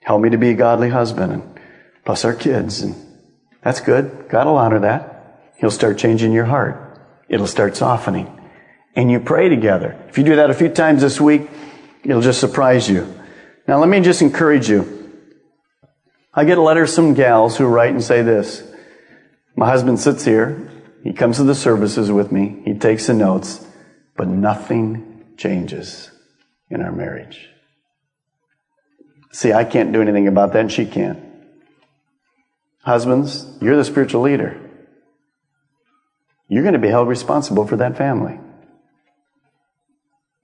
help 0.00 0.22
me 0.22 0.30
to 0.30 0.38
be 0.38 0.48
a 0.48 0.54
godly 0.54 0.88
husband 0.88 1.34
and 1.34 1.60
bless 2.06 2.24
our 2.24 2.34
kids. 2.34 2.80
And 2.80 2.96
that's 3.62 3.82
good. 3.82 4.30
God 4.30 4.46
will 4.46 4.56
honor 4.56 4.78
that. 4.78 5.52
He'll 5.58 5.70
start 5.70 5.98
changing 5.98 6.32
your 6.32 6.46
heart. 6.46 7.06
It'll 7.28 7.46
start 7.46 7.76
softening. 7.76 8.34
And 8.96 9.10
you 9.10 9.20
pray 9.20 9.50
together. 9.50 10.02
If 10.08 10.16
you 10.16 10.24
do 10.24 10.36
that 10.36 10.48
a 10.48 10.54
few 10.54 10.70
times 10.70 11.02
this 11.02 11.20
week, 11.20 11.50
it'll 12.02 12.22
just 12.22 12.40
surprise 12.40 12.88
you. 12.88 13.14
Now, 13.68 13.78
let 13.78 13.90
me 13.90 14.00
just 14.00 14.22
encourage 14.22 14.70
you. 14.70 15.12
I 16.32 16.46
get 16.46 16.56
letters 16.56 16.94
from 16.94 17.12
gals 17.12 17.58
who 17.58 17.66
write 17.66 17.90
and 17.90 18.02
say 18.02 18.22
this 18.22 18.62
My 19.56 19.66
husband 19.66 20.00
sits 20.00 20.24
here, 20.24 20.70
he 21.04 21.12
comes 21.12 21.36
to 21.36 21.44
the 21.44 21.54
services 21.54 22.10
with 22.10 22.32
me, 22.32 22.62
he 22.64 22.72
takes 22.74 23.06
the 23.06 23.14
notes, 23.14 23.64
but 24.16 24.26
nothing 24.26 25.34
changes 25.36 26.10
in 26.70 26.80
our 26.80 26.90
marriage. 26.90 27.50
See, 29.32 29.52
I 29.52 29.64
can't 29.64 29.92
do 29.92 30.00
anything 30.00 30.28
about 30.28 30.54
that, 30.54 30.60
and 30.60 30.72
she 30.72 30.86
can't. 30.86 31.22
Husbands, 32.82 33.58
you're 33.60 33.76
the 33.76 33.84
spiritual 33.84 34.22
leader. 34.22 34.58
You're 36.48 36.62
going 36.62 36.72
to 36.72 36.78
be 36.78 36.88
held 36.88 37.08
responsible 37.08 37.66
for 37.66 37.76
that 37.76 37.98
family. 37.98 38.40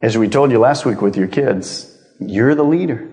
As 0.03 0.19
we 0.19 0.29
told 0.29 0.51
you 0.51 0.59
last 0.59 0.85
week 0.85 1.01
with 1.01 1.17
your 1.17 1.29
kids, 1.29 1.91
you're 2.21 2.55
the 2.55 2.63
leader. 2.63 3.11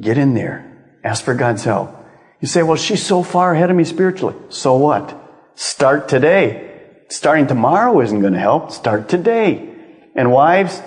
Get 0.00 0.18
in 0.18 0.34
there. 0.34 0.98
Ask 1.04 1.24
for 1.24 1.34
God's 1.34 1.64
help. 1.64 1.96
You 2.40 2.48
say, 2.48 2.62
well, 2.62 2.76
she's 2.76 3.04
so 3.04 3.22
far 3.22 3.54
ahead 3.54 3.70
of 3.70 3.76
me 3.76 3.84
spiritually. 3.84 4.34
So 4.48 4.76
what? 4.76 5.16
Start 5.54 6.08
today. 6.08 6.68
Starting 7.08 7.46
tomorrow 7.46 8.00
isn't 8.00 8.20
going 8.20 8.32
to 8.32 8.38
help. 8.38 8.72
Start 8.72 9.08
today. 9.08 9.74
And 10.14 10.32
wives, 10.32 10.80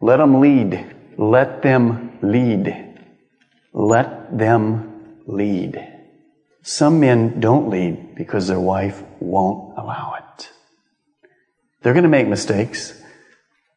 let 0.00 0.18
them 0.18 0.40
lead. 0.40 0.94
Let 1.16 1.62
them 1.62 2.18
lead. 2.22 2.98
Let 3.72 4.36
them 4.36 5.22
lead. 5.26 5.88
Some 6.62 7.00
men 7.00 7.40
don't 7.40 7.70
lead 7.70 8.14
because 8.14 8.48
their 8.48 8.60
wife 8.60 9.02
won't 9.18 9.78
allow 9.78 10.14
it. 10.14 10.50
They're 11.82 11.94
going 11.94 12.04
to 12.04 12.08
make 12.08 12.28
mistakes. 12.28 13.00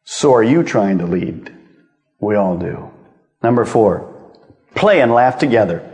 So 0.04 0.34
are 0.34 0.42
you 0.42 0.62
trying 0.62 0.98
to 0.98 1.06
lead. 1.06 1.52
We 2.20 2.36
all 2.36 2.56
do. 2.56 2.90
Number 3.42 3.64
four, 3.64 4.15
play 4.76 5.00
and 5.00 5.12
laugh 5.12 5.38
together. 5.38 5.90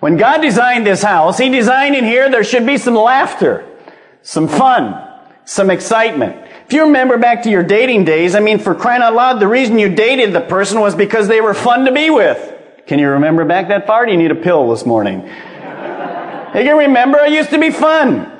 When 0.00 0.16
God 0.16 0.40
designed 0.40 0.86
this 0.86 1.02
house, 1.02 1.38
He 1.38 1.48
designed 1.48 1.94
in 1.94 2.04
here 2.04 2.30
there 2.30 2.44
should 2.44 2.66
be 2.66 2.76
some 2.76 2.94
laughter, 2.94 3.66
some 4.22 4.48
fun, 4.48 5.08
some 5.44 5.70
excitement. 5.70 6.48
If 6.66 6.72
you 6.72 6.82
remember 6.84 7.18
back 7.18 7.42
to 7.44 7.50
your 7.50 7.62
dating 7.62 8.04
days, 8.04 8.34
I 8.34 8.40
mean, 8.40 8.58
for 8.58 8.74
crying 8.74 9.02
out 9.02 9.14
loud, 9.14 9.40
the 9.40 9.48
reason 9.48 9.78
you 9.78 9.94
dated 9.94 10.32
the 10.32 10.40
person 10.40 10.80
was 10.80 10.94
because 10.94 11.26
they 11.28 11.40
were 11.40 11.54
fun 11.54 11.84
to 11.86 11.92
be 11.92 12.10
with. 12.10 12.56
Can 12.86 12.98
you 12.98 13.08
remember 13.08 13.44
back 13.44 13.68
that 13.68 13.86
far? 13.86 14.06
Do 14.06 14.12
you 14.12 14.18
need 14.18 14.30
a 14.30 14.36
pill 14.36 14.70
this 14.70 14.86
morning? 14.86 15.20
you 15.26 15.28
can 15.28 16.76
remember 16.76 17.18
it 17.18 17.32
used 17.32 17.50
to 17.50 17.58
be 17.58 17.70
fun. 17.70 18.30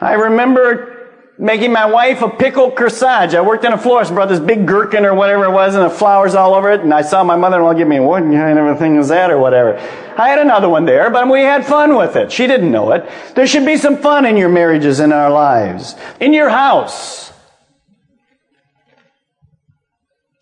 I 0.00 0.14
remember 0.14 0.93
making 1.36 1.72
my 1.72 1.86
wife 1.86 2.22
a 2.22 2.28
pickled 2.28 2.76
corsage. 2.76 3.34
I 3.34 3.40
worked 3.40 3.64
in 3.64 3.72
a 3.72 3.78
florist, 3.78 4.12
brought 4.12 4.28
this 4.28 4.40
big 4.40 4.66
gherkin 4.66 5.04
or 5.04 5.14
whatever 5.14 5.44
it 5.46 5.50
was, 5.50 5.74
and 5.74 5.84
the 5.84 5.90
flowers 5.90 6.34
all 6.34 6.54
over 6.54 6.70
it. 6.70 6.80
And 6.80 6.94
I 6.94 7.02
saw 7.02 7.24
my 7.24 7.36
mother-in-law 7.36 7.74
give 7.74 7.88
me, 7.88 7.98
what 8.00 8.22
kind 8.22 8.58
of 8.58 8.66
a 8.66 8.76
thing 8.76 8.96
is 8.96 9.08
that 9.08 9.30
or 9.30 9.38
whatever. 9.38 9.76
I 10.16 10.28
had 10.28 10.38
another 10.38 10.68
one 10.68 10.84
there, 10.84 11.10
but 11.10 11.28
we 11.28 11.40
had 11.40 11.66
fun 11.66 11.96
with 11.96 12.14
it. 12.16 12.30
She 12.30 12.46
didn't 12.46 12.70
know 12.70 12.92
it. 12.92 13.08
There 13.34 13.46
should 13.46 13.66
be 13.66 13.76
some 13.76 13.96
fun 13.96 14.26
in 14.26 14.36
your 14.36 14.48
marriages, 14.48 15.00
in 15.00 15.12
our 15.12 15.30
lives, 15.30 15.96
in 16.20 16.32
your 16.32 16.50
house. 16.50 17.32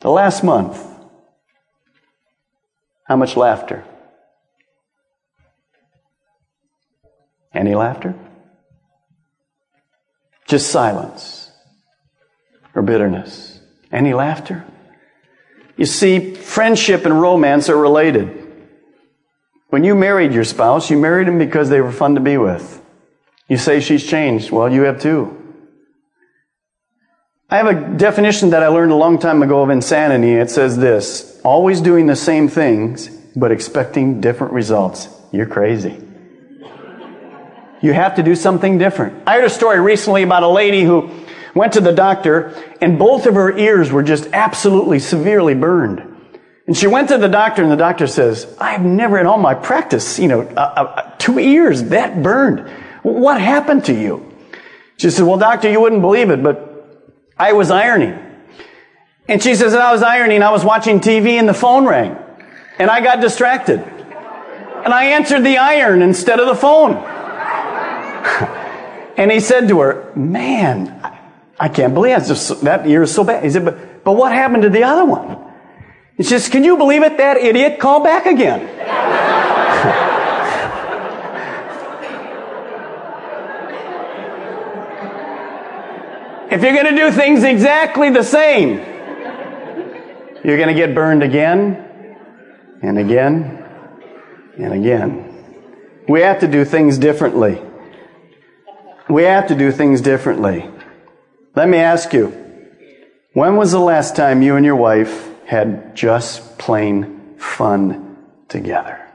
The 0.00 0.10
last 0.10 0.44
month, 0.44 0.84
how 3.04 3.16
much 3.16 3.36
laughter? 3.36 3.84
Any 7.54 7.74
laughter? 7.74 8.14
Just 10.52 10.70
silence 10.70 11.50
or 12.74 12.82
bitterness. 12.82 13.58
Any 13.90 14.12
laughter? 14.12 14.66
You 15.78 15.86
see, 15.86 16.34
friendship 16.34 17.06
and 17.06 17.22
romance 17.22 17.70
are 17.70 17.76
related. 17.78 18.52
When 19.70 19.82
you 19.82 19.94
married 19.94 20.34
your 20.34 20.44
spouse, 20.44 20.90
you 20.90 20.98
married 20.98 21.26
him 21.26 21.38
because 21.38 21.70
they 21.70 21.80
were 21.80 21.90
fun 21.90 22.16
to 22.16 22.20
be 22.20 22.36
with. 22.36 22.84
You 23.48 23.56
say 23.56 23.80
she's 23.80 24.06
changed. 24.06 24.50
Well, 24.50 24.70
you 24.70 24.82
have 24.82 25.00
too. 25.00 25.42
I 27.48 27.56
have 27.56 27.68
a 27.68 27.96
definition 27.96 28.50
that 28.50 28.62
I 28.62 28.66
learned 28.66 28.92
a 28.92 28.96
long 28.96 29.18
time 29.18 29.42
ago 29.42 29.62
of 29.62 29.70
insanity. 29.70 30.34
It 30.34 30.50
says 30.50 30.76
this 30.76 31.40
always 31.42 31.80
doing 31.80 32.08
the 32.08 32.14
same 32.14 32.48
things, 32.48 33.08
but 33.34 33.52
expecting 33.52 34.20
different 34.20 34.52
results. 34.52 35.08
You're 35.32 35.46
crazy. 35.46 36.11
You 37.82 37.92
have 37.92 38.14
to 38.14 38.22
do 38.22 38.34
something 38.36 38.78
different. 38.78 39.24
I 39.26 39.34
heard 39.34 39.44
a 39.44 39.50
story 39.50 39.80
recently 39.80 40.22
about 40.22 40.44
a 40.44 40.48
lady 40.48 40.82
who 40.82 41.10
went 41.54 41.74
to 41.74 41.80
the 41.80 41.92
doctor 41.92 42.54
and 42.80 42.98
both 42.98 43.26
of 43.26 43.34
her 43.34 43.56
ears 43.58 43.90
were 43.90 44.04
just 44.04 44.28
absolutely 44.32 45.00
severely 45.00 45.54
burned. 45.54 46.08
And 46.66 46.76
she 46.76 46.86
went 46.86 47.08
to 47.08 47.18
the 47.18 47.28
doctor 47.28 47.62
and 47.62 47.72
the 47.72 47.76
doctor 47.76 48.06
says, 48.06 48.46
I've 48.60 48.84
never 48.84 49.18
in 49.18 49.26
all 49.26 49.36
my 49.36 49.54
practice, 49.54 50.18
you 50.20 50.28
know, 50.28 50.42
uh, 50.42 50.60
uh, 50.60 51.10
two 51.18 51.40
ears 51.40 51.82
that 51.84 52.22
burned. 52.22 52.70
What 53.02 53.40
happened 53.40 53.86
to 53.86 53.92
you? 53.92 54.32
She 54.96 55.10
said, 55.10 55.26
well, 55.26 55.38
doctor, 55.38 55.68
you 55.68 55.80
wouldn't 55.80 56.02
believe 56.02 56.30
it, 56.30 56.40
but 56.40 57.18
I 57.36 57.52
was 57.52 57.72
ironing. 57.72 58.16
And 59.28 59.42
she 59.42 59.56
says, 59.56 59.74
I 59.74 59.90
was 59.92 60.02
ironing, 60.02 60.44
I 60.44 60.52
was 60.52 60.64
watching 60.64 61.00
TV 61.00 61.30
and 61.30 61.48
the 61.48 61.54
phone 61.54 61.84
rang. 61.84 62.16
And 62.78 62.88
I 62.88 63.00
got 63.00 63.20
distracted. 63.20 63.80
And 63.80 64.92
I 64.94 65.06
answered 65.06 65.40
the 65.40 65.58
iron 65.58 66.00
instead 66.02 66.38
of 66.38 66.46
the 66.46 66.54
phone. 66.54 67.21
and 69.16 69.30
he 69.30 69.40
said 69.40 69.68
to 69.68 69.80
her, 69.80 70.12
Man, 70.14 71.00
I 71.58 71.68
can't 71.68 71.94
believe 71.94 72.16
it. 72.16 72.26
Just, 72.26 72.62
that 72.62 72.86
ear 72.86 73.02
is 73.02 73.14
so 73.14 73.24
bad. 73.24 73.44
He 73.44 73.50
said, 73.50 73.64
but, 73.64 74.04
but 74.04 74.12
what 74.12 74.32
happened 74.32 74.62
to 74.64 74.70
the 74.70 74.84
other 74.84 75.04
one? 75.04 75.38
He 76.16 76.22
says, 76.22 76.48
Can 76.48 76.64
you 76.64 76.76
believe 76.76 77.02
it? 77.02 77.18
That 77.18 77.36
idiot 77.36 77.78
called 77.78 78.04
back 78.04 78.26
again. 78.26 78.62
if 86.52 86.62
you're 86.62 86.74
going 86.74 86.94
to 86.94 86.96
do 86.96 87.10
things 87.10 87.42
exactly 87.42 88.10
the 88.10 88.22
same, 88.22 88.78
you're 90.44 90.56
going 90.56 90.68
to 90.68 90.74
get 90.74 90.94
burned 90.94 91.22
again 91.22 92.16
and 92.82 92.98
again 92.98 93.64
and 94.58 94.72
again. 94.72 95.28
We 96.08 96.22
have 96.22 96.40
to 96.40 96.48
do 96.48 96.64
things 96.64 96.98
differently. 96.98 97.62
We 99.12 99.24
have 99.24 99.48
to 99.48 99.54
do 99.54 99.70
things 99.70 100.00
differently. 100.00 100.66
Let 101.54 101.68
me 101.68 101.76
ask 101.76 102.14
you, 102.14 102.28
when 103.34 103.56
was 103.56 103.70
the 103.70 103.78
last 103.78 104.16
time 104.16 104.40
you 104.40 104.56
and 104.56 104.64
your 104.64 104.76
wife 104.76 105.28
had 105.44 105.94
just 105.94 106.56
plain 106.56 107.36
fun 107.36 108.16
together? 108.48 109.06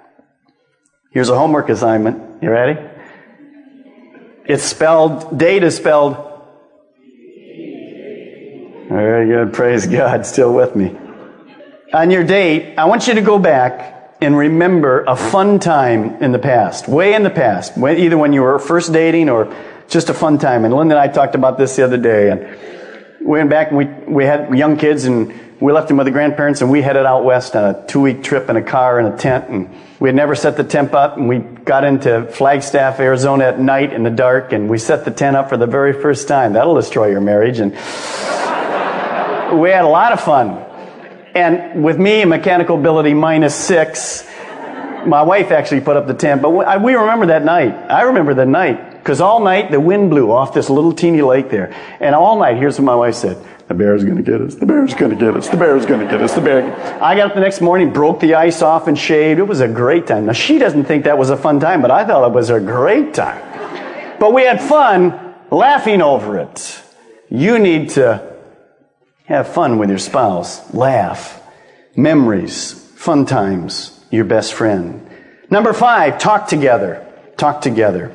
Here's 1.10 1.30
a 1.30 1.36
homework 1.36 1.70
assignment. 1.70 2.44
You 2.44 2.52
ready? 2.52 2.80
It's 4.46 4.62
spelled, 4.62 5.36
date 5.36 5.64
is 5.64 5.78
spelled. 5.78 6.16
Very 8.90 9.28
good. 9.28 9.52
Praise 9.52 9.88
God. 9.88 10.28
Still 10.28 10.54
with 10.54 10.76
me. 10.76 10.96
On 11.92 12.12
your 12.12 12.24
date, 12.24 12.78
I 12.78 12.86
want 12.86 13.08
you 13.08 13.16
to 13.16 13.22
go 13.22 13.40
back 13.40 14.16
and 14.22 14.38
remember 14.38 15.06
a 15.06 15.16
fun 15.16 15.58
time 15.58 16.22
in 16.22 16.32
the 16.34 16.40
past, 16.40 16.88
way 16.88 17.16
in 17.16 17.24
the 17.24 17.32
past, 17.32 17.80
either 17.80 18.18
when 18.18 18.32
you 18.32 18.44
were 18.44 18.60
first 18.60 18.94
dating 18.94 19.30
or 19.30 19.52
just 19.88 20.10
a 20.10 20.14
fun 20.14 20.38
time. 20.38 20.66
And 20.66 20.74
Linda 20.74 20.98
and 20.98 21.10
I 21.10 21.12
talked 21.12 21.36
about 21.36 21.58
this 21.58 21.76
the 21.76 21.84
other 21.84 21.98
day. 21.98 22.32
And 22.32 22.58
we 23.22 23.38
went 23.40 23.50
back 23.50 23.70
and 23.70 23.78
we, 23.78 23.86
we 23.86 24.26
had 24.26 24.56
young 24.58 24.78
kids 24.78 25.06
and 25.06 25.34
we 25.60 25.74
left 25.74 25.88
them 25.88 25.98
with 25.98 26.06
the 26.06 26.12
grandparents 26.12 26.62
and 26.62 26.70
we 26.70 26.82
headed 26.82 27.06
out 27.06 27.24
west 27.24 27.56
on 27.56 27.76
a 27.76 27.88
two 27.88 28.02
week 28.02 28.24
trip 28.24 28.50
in 28.50 28.56
a 28.58 28.62
car 28.62 29.00
and 29.00 29.14
a 29.14 29.18
tent. 29.18 29.50
And 29.50 29.76
we 30.00 30.10
had 30.10 30.16
never 30.16 30.36
set 30.36 30.56
the 30.56 30.64
tent 30.64 30.94
up 30.94 31.18
and 31.18 31.28
we 31.28 31.40
got 31.40 31.84
into 31.84 32.28
Flagstaff, 32.28 33.00
Arizona 33.00 33.46
at 33.46 33.60
night 33.60 33.92
in 33.94 34.04
the 34.04 34.12
dark 34.12 34.54
and 34.54 34.70
we 34.70 34.78
set 34.78 35.04
the 35.06 35.12
tent 35.12 35.36
up 35.36 35.50
for 35.50 35.58
the 35.58 35.68
very 35.68 35.94
first 35.94 36.28
time. 36.28 36.54
That'll 36.54 36.76
destroy 36.76 37.08
your 37.08 37.22
marriage. 37.22 37.60
And 37.60 37.72
we 39.60 39.70
had 39.70 39.84
a 39.84 39.90
lot 39.90 40.12
of 40.12 40.22
fun. 40.22 40.64
And 41.34 41.84
with 41.84 42.00
me, 42.00 42.26
mechanical 42.26 42.78
ability 42.78 43.14
minus 43.14 43.56
six, 43.56 44.28
my 45.06 45.24
wife 45.24 45.52
actually 45.52 45.82
put 45.82 45.96
up 45.96 46.08
the 46.08 46.14
tent, 46.14 46.42
but 46.42 46.50
we 46.52 46.94
remember 46.96 47.28
that 47.28 47.44
night. 47.44 47.74
I 47.74 48.04
remember 48.04 48.34
that 48.36 48.48
night. 48.48 48.87
Because 49.08 49.22
all 49.22 49.40
night 49.40 49.72
the 49.72 49.80
wind 49.80 50.10
blew 50.10 50.34
off 50.34 50.54
this 50.54 50.70
little 50.70 50.92
teeny 50.92 51.22
lake 51.22 51.50
there. 51.50 51.74
And 52.02 52.14
all 52.14 52.38
night, 52.38 52.58
here's 52.58 52.78
what 52.78 52.84
my 52.84 52.96
wife 52.96 53.16
said. 53.16 53.42
The 53.70 53.74
bear's 53.74 54.04
gonna 54.04 54.22
get 54.22 54.42
us. 54.42 54.56
The 54.56 54.66
bear's 54.66 54.94
gonna 54.94 55.16
get 55.16 55.34
us. 55.34 55.48
The 55.48 55.56
bear's 55.56 55.86
gonna 55.86 56.12
get 56.12 56.22
us. 56.22 56.34
The 56.34 56.42
bear. 56.42 57.02
I 57.02 57.16
got 57.16 57.28
up 57.28 57.34
the 57.34 57.40
next 57.40 57.62
morning, 57.62 57.94
broke 57.94 58.20
the 58.20 58.36
ice 58.36 58.62
off 58.62 58.90
and 58.90 59.00
shaved. 59.00 59.40
It 59.40 59.48
was 59.48 59.62
a 59.62 59.68
great 59.70 60.08
time. 60.08 60.26
Now 60.26 60.34
she 60.34 60.60
doesn't 60.60 60.84
think 60.84 61.06
that 61.06 61.18
was 61.18 61.30
a 61.30 61.38
fun 61.38 61.62
time, 61.62 61.82
but 61.82 61.90
I 61.90 62.04
thought 62.04 62.30
it 62.30 62.34
was 62.34 62.50
a 62.50 62.60
great 62.60 63.14
time. 63.14 64.20
But 64.20 64.34
we 64.34 64.44
had 64.44 64.62
fun 64.62 65.36
laughing 65.52 66.02
over 66.02 66.38
it. 66.40 66.84
You 67.30 67.60
need 67.60 67.92
to 67.92 68.36
have 69.24 69.48
fun 69.48 69.78
with 69.78 69.88
your 69.88 70.00
spouse. 70.00 70.74
Laugh. 70.74 71.42
Memories. 71.96 72.74
Fun 72.98 73.26
times. 73.26 74.04
Your 74.12 74.26
best 74.26 74.54
friend. 74.54 75.10
Number 75.50 75.72
five, 75.72 76.20
talk 76.20 76.50
together. 76.50 77.08
Talk 77.38 77.62
together. 77.62 78.14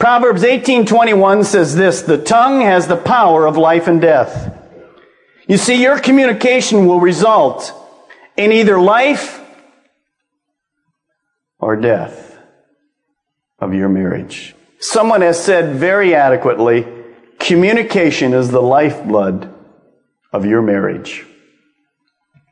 Proverbs 0.00 0.44
18:21 0.44 1.44
says 1.44 1.76
this, 1.76 2.00
"The 2.00 2.16
tongue 2.16 2.62
has 2.62 2.86
the 2.86 2.96
power 2.96 3.46
of 3.46 3.58
life 3.58 3.86
and 3.86 4.00
death." 4.00 4.50
You 5.46 5.58
see, 5.58 5.74
your 5.74 5.98
communication 5.98 6.86
will 6.86 7.00
result 7.00 7.74
in 8.34 8.50
either 8.50 8.80
life 8.80 9.42
or 11.58 11.76
death 11.76 12.38
of 13.58 13.74
your 13.74 13.90
marriage. 13.90 14.56
Someone 14.78 15.20
has 15.20 15.38
said 15.38 15.74
very 15.74 16.14
adequately, 16.14 16.86
communication 17.38 18.32
is 18.32 18.50
the 18.50 18.62
lifeblood 18.62 19.50
of 20.32 20.46
your 20.46 20.62
marriage. 20.62 21.26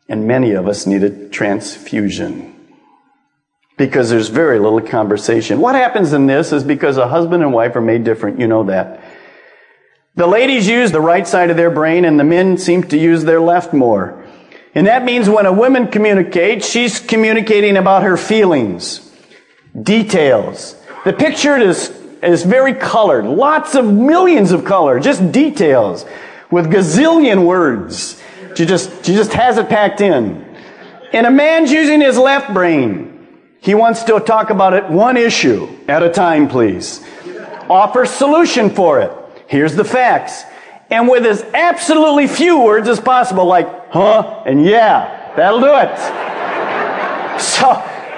And 0.06 0.26
many 0.26 0.52
of 0.52 0.68
us 0.68 0.86
need 0.86 1.02
a 1.02 1.28
transfusion 1.30 2.57
because 3.78 4.10
there's 4.10 4.28
very 4.28 4.58
little 4.58 4.80
conversation. 4.80 5.60
What 5.60 5.74
happens 5.74 6.12
in 6.12 6.26
this 6.26 6.52
is 6.52 6.64
because 6.64 6.98
a 6.98 7.08
husband 7.08 7.42
and 7.42 7.52
wife 7.52 7.76
are 7.76 7.80
made 7.80 8.04
different. 8.04 8.38
You 8.38 8.48
know 8.48 8.64
that. 8.64 9.00
The 10.16 10.26
ladies 10.26 10.66
use 10.66 10.90
the 10.90 11.00
right 11.00 11.26
side 11.26 11.48
of 11.48 11.56
their 11.56 11.70
brain 11.70 12.04
and 12.04 12.18
the 12.18 12.24
men 12.24 12.58
seem 12.58 12.82
to 12.88 12.98
use 12.98 13.24
their 13.24 13.40
left 13.40 13.72
more. 13.72 14.24
And 14.74 14.88
that 14.88 15.04
means 15.04 15.28
when 15.28 15.46
a 15.46 15.52
woman 15.52 15.86
communicates, 15.86 16.68
she's 16.68 16.98
communicating 16.98 17.76
about 17.76 18.02
her 18.02 18.16
feelings, 18.16 19.10
details. 19.80 20.74
The 21.04 21.12
picture 21.12 21.56
is, 21.56 21.90
is 22.20 22.42
very 22.42 22.74
colored, 22.74 23.26
lots 23.26 23.76
of 23.76 23.86
millions 23.86 24.50
of 24.50 24.64
color, 24.64 24.98
just 24.98 25.30
details 25.30 26.04
with 26.50 26.66
gazillion 26.66 27.46
words. 27.46 28.20
She 28.56 28.66
just, 28.66 29.06
she 29.06 29.14
just 29.14 29.32
has 29.34 29.56
it 29.56 29.68
packed 29.68 30.00
in. 30.00 30.44
And 31.12 31.26
a 31.26 31.30
man's 31.30 31.70
using 31.70 32.00
his 32.00 32.18
left 32.18 32.52
brain. 32.52 33.07
He 33.60 33.74
wants 33.74 34.02
to 34.04 34.20
talk 34.20 34.50
about 34.50 34.74
it 34.74 34.88
one 34.88 35.16
issue 35.16 35.68
at 35.88 36.02
a 36.02 36.10
time, 36.10 36.48
please. 36.48 37.04
Offer 37.68 38.06
solution 38.06 38.70
for 38.70 39.00
it. 39.00 39.12
Here's 39.46 39.74
the 39.74 39.84
facts. 39.84 40.44
And 40.90 41.08
with 41.08 41.26
as 41.26 41.42
absolutely 41.54 42.26
few 42.26 42.60
words 42.62 42.88
as 42.88 43.00
possible, 43.00 43.44
like, 43.44 43.90
huh, 43.90 44.42
and 44.46 44.64
yeah, 44.64 45.34
that'll 45.36 45.60
do 45.60 45.74
it. 45.74 46.34
So, 47.38 47.70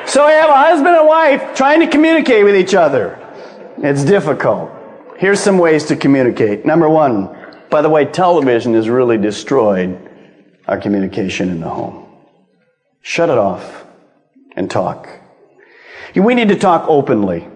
so 0.06 0.24
we 0.26 0.32
have 0.32 0.48
a 0.48 0.56
husband 0.56 0.96
and 0.96 1.06
wife 1.06 1.54
trying 1.54 1.80
to 1.80 1.86
communicate 1.86 2.42
with 2.42 2.56
each 2.56 2.74
other. 2.74 3.18
It's 3.76 4.02
difficult. 4.02 4.70
Here's 5.18 5.38
some 5.38 5.58
ways 5.58 5.84
to 5.88 5.96
communicate. 5.96 6.64
Number 6.64 6.88
one, 6.88 7.36
by 7.68 7.82
the 7.82 7.90
way, 7.90 8.06
television 8.06 8.72
has 8.72 8.88
really 8.88 9.18
destroyed 9.18 10.10
our 10.66 10.80
communication 10.80 11.50
in 11.50 11.60
the 11.60 11.68
home. 11.68 12.06
Shut 13.02 13.28
it 13.28 13.36
off 13.36 13.84
and 14.56 14.70
talk. 14.70 15.19
We 16.14 16.34
need 16.34 16.48
to 16.48 16.56
talk 16.56 16.84
openly. 16.88 17.48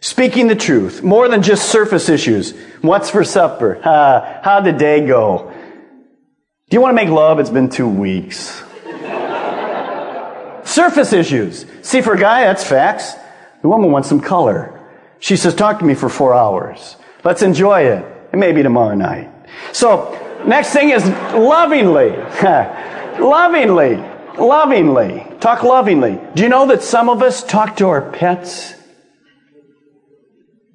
Speaking 0.00 0.48
the 0.48 0.56
truth, 0.56 1.02
more 1.02 1.28
than 1.28 1.42
just 1.42 1.70
surface 1.70 2.10
issues. 2.10 2.52
What's 2.82 3.08
for 3.08 3.24
supper? 3.24 3.80
Uh, 3.82 4.40
how'd 4.44 4.64
the 4.64 4.72
day 4.72 5.06
go? 5.06 5.50
Do 6.68 6.76
you 6.76 6.80
want 6.80 6.90
to 6.90 7.02
make 7.02 7.08
love? 7.08 7.40
It's 7.40 7.50
been 7.50 7.70
two 7.70 7.88
weeks. 7.88 8.62
surface 10.64 11.12
issues. 11.12 11.64
See, 11.82 12.02
for 12.02 12.14
a 12.14 12.18
guy, 12.18 12.44
that's 12.44 12.64
facts. 12.64 13.14
The 13.62 13.68
woman 13.68 13.90
wants 13.92 14.08
some 14.08 14.20
color. 14.20 14.78
She 15.20 15.36
says, 15.36 15.54
talk 15.54 15.78
to 15.78 15.86
me 15.86 15.94
for 15.94 16.10
four 16.10 16.34
hours. 16.34 16.96
Let's 17.24 17.40
enjoy 17.40 17.84
it. 17.84 18.04
And 18.32 18.40
maybe 18.40 18.62
tomorrow 18.62 18.94
night. 18.94 19.30
So, 19.72 20.12
next 20.46 20.74
thing 20.74 20.90
is 20.90 21.02
lovingly. 21.32 22.10
lovingly. 23.18 23.96
Lovingly. 24.38 25.26
Talk 25.40 25.62
lovingly. 25.62 26.18
Do 26.34 26.42
you 26.42 26.48
know 26.48 26.66
that 26.66 26.82
some 26.82 27.08
of 27.08 27.22
us 27.22 27.42
talk 27.42 27.76
to 27.76 27.88
our 27.88 28.10
pets 28.10 28.74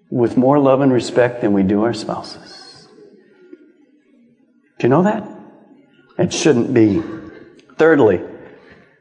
with 0.10 0.38
more 0.38 0.60
love 0.60 0.82
and 0.82 0.91
respect 0.91 1.41
than 1.41 1.54
we 1.54 1.63
do 1.63 1.84
our 1.84 1.93
spouses? 1.93 2.88
Do 4.80 4.88
you 4.88 4.89
know 4.89 5.04
that? 5.04 5.28
It 6.17 6.34
shouldn't 6.34 6.74
be. 6.74 7.02
Thirdly, 7.78 8.22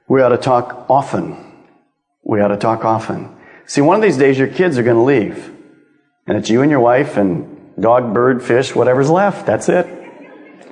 we 0.09 0.23
ought 0.23 0.31
to 0.31 0.39
talk 0.39 0.87
often. 0.89 1.67
We 2.23 2.41
ought 2.41 2.49
to 2.49 2.57
talk 2.57 2.85
often. 2.85 3.37
See, 3.67 3.81
one 3.81 3.97
of 3.97 4.03
these 4.03 4.17
days 4.17 4.39
your 4.39 4.49
kids 4.49 4.79
are 4.79 4.83
going 4.83 4.97
to 4.97 5.03
leave. 5.03 5.55
And 6.27 6.37
it's 6.37 6.51
you 6.51 6.63
and 6.63 6.71
your 6.71 6.81
wife 6.81 7.17
and 7.17 7.75
dog, 7.81 8.13
bird, 8.13 8.43
fish, 8.43 8.75
whatever's 8.75 9.09
left. 9.09 9.47
That's 9.47 9.69
it. 9.69 9.87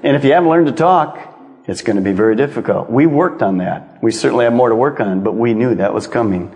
And 0.02 0.16
if 0.16 0.24
you 0.24 0.32
haven't 0.32 0.48
learned 0.48 0.66
to 0.66 0.72
talk, 0.72 1.35
it's 1.66 1.82
going 1.82 1.96
to 1.96 2.02
be 2.02 2.12
very 2.12 2.36
difficult. 2.36 2.88
We 2.88 3.06
worked 3.06 3.42
on 3.42 3.58
that. 3.58 3.98
We 4.02 4.12
certainly 4.12 4.44
have 4.44 4.54
more 4.54 4.68
to 4.68 4.76
work 4.76 5.00
on, 5.00 5.22
but 5.22 5.32
we 5.32 5.52
knew 5.52 5.74
that 5.74 5.92
was 5.92 6.06
coming. 6.06 6.54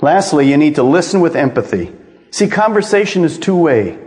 Lastly, 0.00 0.48
you 0.48 0.56
need 0.56 0.76
to 0.76 0.82
listen 0.82 1.20
with 1.20 1.34
empathy. 1.34 1.92
See, 2.30 2.46
conversation 2.46 3.24
is 3.24 3.38
two 3.38 3.56
way. 3.56 3.98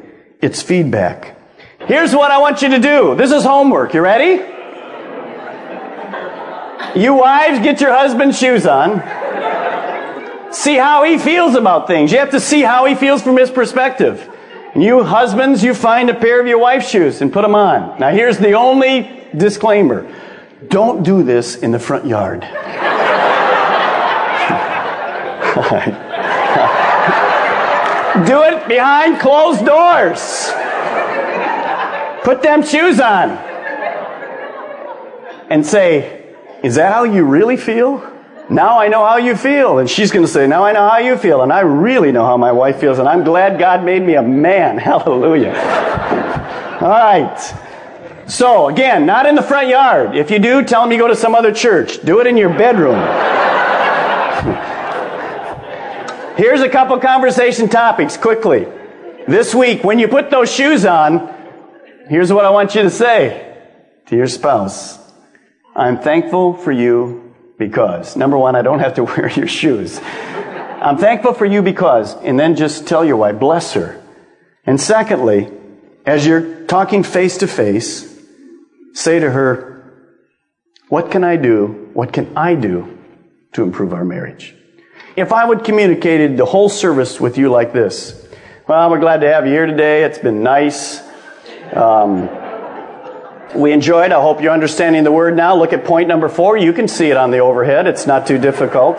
It's 0.41 0.61
feedback. 0.61 1.37
Here's 1.79 2.15
what 2.15 2.31
I 2.31 2.37
want 2.37 2.61
you 2.61 2.69
to 2.69 2.79
do. 2.79 3.15
This 3.15 3.31
is 3.31 3.43
homework. 3.43 3.93
You 3.93 4.01
ready? 4.01 4.41
You 6.97 7.15
wives, 7.15 7.59
get 7.59 7.81
your 7.81 7.91
husband's 7.91 8.37
shoes 8.37 8.65
on. 8.65 9.01
See 10.53 10.75
how 10.75 11.03
he 11.03 11.17
feels 11.17 11.55
about 11.55 11.87
things. 11.87 12.11
You 12.11 12.19
have 12.19 12.29
to 12.31 12.39
see 12.39 12.61
how 12.61 12.85
he 12.85 12.95
feels 12.95 13.21
from 13.21 13.35
his 13.35 13.49
perspective. 13.51 14.29
And 14.73 14.81
you 14.81 15.03
husbands, 15.03 15.63
you 15.63 15.73
find 15.73 16.09
a 16.09 16.13
pair 16.13 16.39
of 16.39 16.47
your 16.47 16.59
wife's 16.59 16.89
shoes 16.89 17.21
and 17.21 17.33
put 17.33 17.41
them 17.41 17.55
on. 17.55 17.99
Now 17.99 18.11
here's 18.11 18.37
the 18.37 18.53
only 18.53 19.22
Disclaimer 19.35 20.07
don't 20.67 21.03
do 21.03 21.23
this 21.23 21.55
in 21.57 21.71
the 21.71 21.79
front 21.79 22.05
yard. 22.05 22.41
do 28.27 28.43
it 28.43 28.67
behind 28.67 29.19
closed 29.19 29.65
doors. 29.65 30.51
Put 32.23 32.41
them 32.41 32.63
shoes 32.63 32.99
on. 32.99 33.31
And 35.49 35.65
say, 35.65 36.33
Is 36.63 36.75
that 36.75 36.93
how 36.93 37.03
you 37.03 37.25
really 37.25 37.57
feel? 37.57 38.09
Now 38.49 38.79
I 38.79 38.87
know 38.87 39.05
how 39.05 39.17
you 39.17 39.35
feel. 39.35 39.79
And 39.79 39.89
she's 39.89 40.11
going 40.11 40.25
to 40.25 40.31
say, 40.31 40.47
Now 40.47 40.63
I 40.63 40.71
know 40.71 40.87
how 40.87 40.97
you 40.99 41.17
feel. 41.17 41.41
And 41.41 41.51
I 41.51 41.61
really 41.61 42.11
know 42.11 42.25
how 42.25 42.37
my 42.37 42.51
wife 42.51 42.79
feels. 42.79 42.99
And 42.99 43.07
I'm 43.07 43.23
glad 43.23 43.59
God 43.59 43.83
made 43.83 44.01
me 44.01 44.15
a 44.15 44.21
man. 44.21 44.77
Hallelujah. 44.79 45.53
All 46.81 46.89
right. 46.89 47.72
So, 48.27 48.69
again, 48.69 49.05
not 49.05 49.25
in 49.25 49.35
the 49.35 49.41
front 49.41 49.67
yard. 49.67 50.15
If 50.15 50.31
you 50.31 50.39
do, 50.39 50.63
tell 50.63 50.81
them 50.81 50.91
you 50.91 50.97
go 50.97 51.07
to 51.07 51.15
some 51.15 51.35
other 51.35 51.51
church. 51.51 52.01
Do 52.03 52.21
it 52.21 52.27
in 52.27 52.37
your 52.37 52.49
bedroom. 52.49 52.95
Here's 56.37 56.61
a 56.61 56.69
couple 56.69 56.97
conversation 56.99 57.69
topics 57.69 58.17
quickly. 58.17 58.65
This 59.27 59.53
week, 59.53 59.83
when 59.83 59.99
you 59.99 60.07
put 60.07 60.31
those 60.31 60.51
shoes 60.51 60.85
on, 60.85 61.31
here's 62.09 62.33
what 62.33 62.43
I 62.43 62.49
want 62.49 62.75
you 62.75 62.81
to 62.81 62.89
say 62.89 63.55
to 64.07 64.15
your 64.15 64.27
spouse. 64.27 64.97
I'm 65.75 65.99
thankful 65.99 66.55
for 66.55 66.71
you 66.71 67.35
because, 67.57 68.15
number 68.15 68.37
one, 68.37 68.55
I 68.55 68.61
don't 68.61 68.79
have 68.79 68.95
to 68.95 69.03
wear 69.03 69.29
your 69.29 69.47
shoes. 69.47 69.99
I'm 70.01 70.97
thankful 70.97 71.33
for 71.33 71.45
you 71.45 71.61
because, 71.61 72.15
and 72.15 72.39
then 72.39 72.55
just 72.55 72.87
tell 72.87 73.05
your 73.05 73.17
wife, 73.17 73.39
bless 73.39 73.73
her. 73.73 74.01
And 74.65 74.81
secondly, 74.81 75.51
as 76.05 76.25
you're 76.25 76.65
talking 76.65 77.03
face 77.03 77.37
to 77.37 77.47
face, 77.47 78.12
Say 78.93 79.19
to 79.19 79.31
her, 79.31 79.93
What 80.89 81.11
can 81.11 81.23
I 81.23 81.35
do? 81.35 81.89
What 81.93 82.13
can 82.13 82.37
I 82.37 82.55
do 82.55 82.93
to 83.53 83.63
improve 83.63 83.93
our 83.93 84.03
marriage. 84.03 84.55
If 85.15 85.31
I 85.31 85.45
would 85.45 85.63
communicated 85.63 86.37
the 86.37 86.45
whole 86.45 86.69
service 86.69 87.21
with 87.21 87.37
you 87.37 87.49
like 87.49 87.71
this, 87.71 88.19
well, 88.67 88.89
we're 88.89 88.99
glad 88.99 89.21
to 89.21 89.31
have 89.31 89.45
you 89.45 89.53
here 89.53 89.65
today. 89.65 90.03
It's 90.03 90.17
been 90.17 90.41
nice. 90.41 91.01
Um, 91.73 92.29
we 93.55 93.71
enjoyed. 93.71 94.11
I 94.11 94.21
hope 94.21 94.41
you're 94.41 94.53
understanding 94.53 95.03
the 95.03 95.11
word 95.11 95.35
now. 95.35 95.55
Look 95.55 95.73
at 95.73 95.85
point 95.85 96.07
number 96.07 96.29
four. 96.29 96.57
You 96.57 96.73
can 96.73 96.87
see 96.87 97.11
it 97.11 97.17
on 97.17 97.29
the 97.29 97.39
overhead. 97.39 97.85
It's 97.85 98.07
not 98.07 98.25
too 98.25 98.39
difficult. 98.39 98.97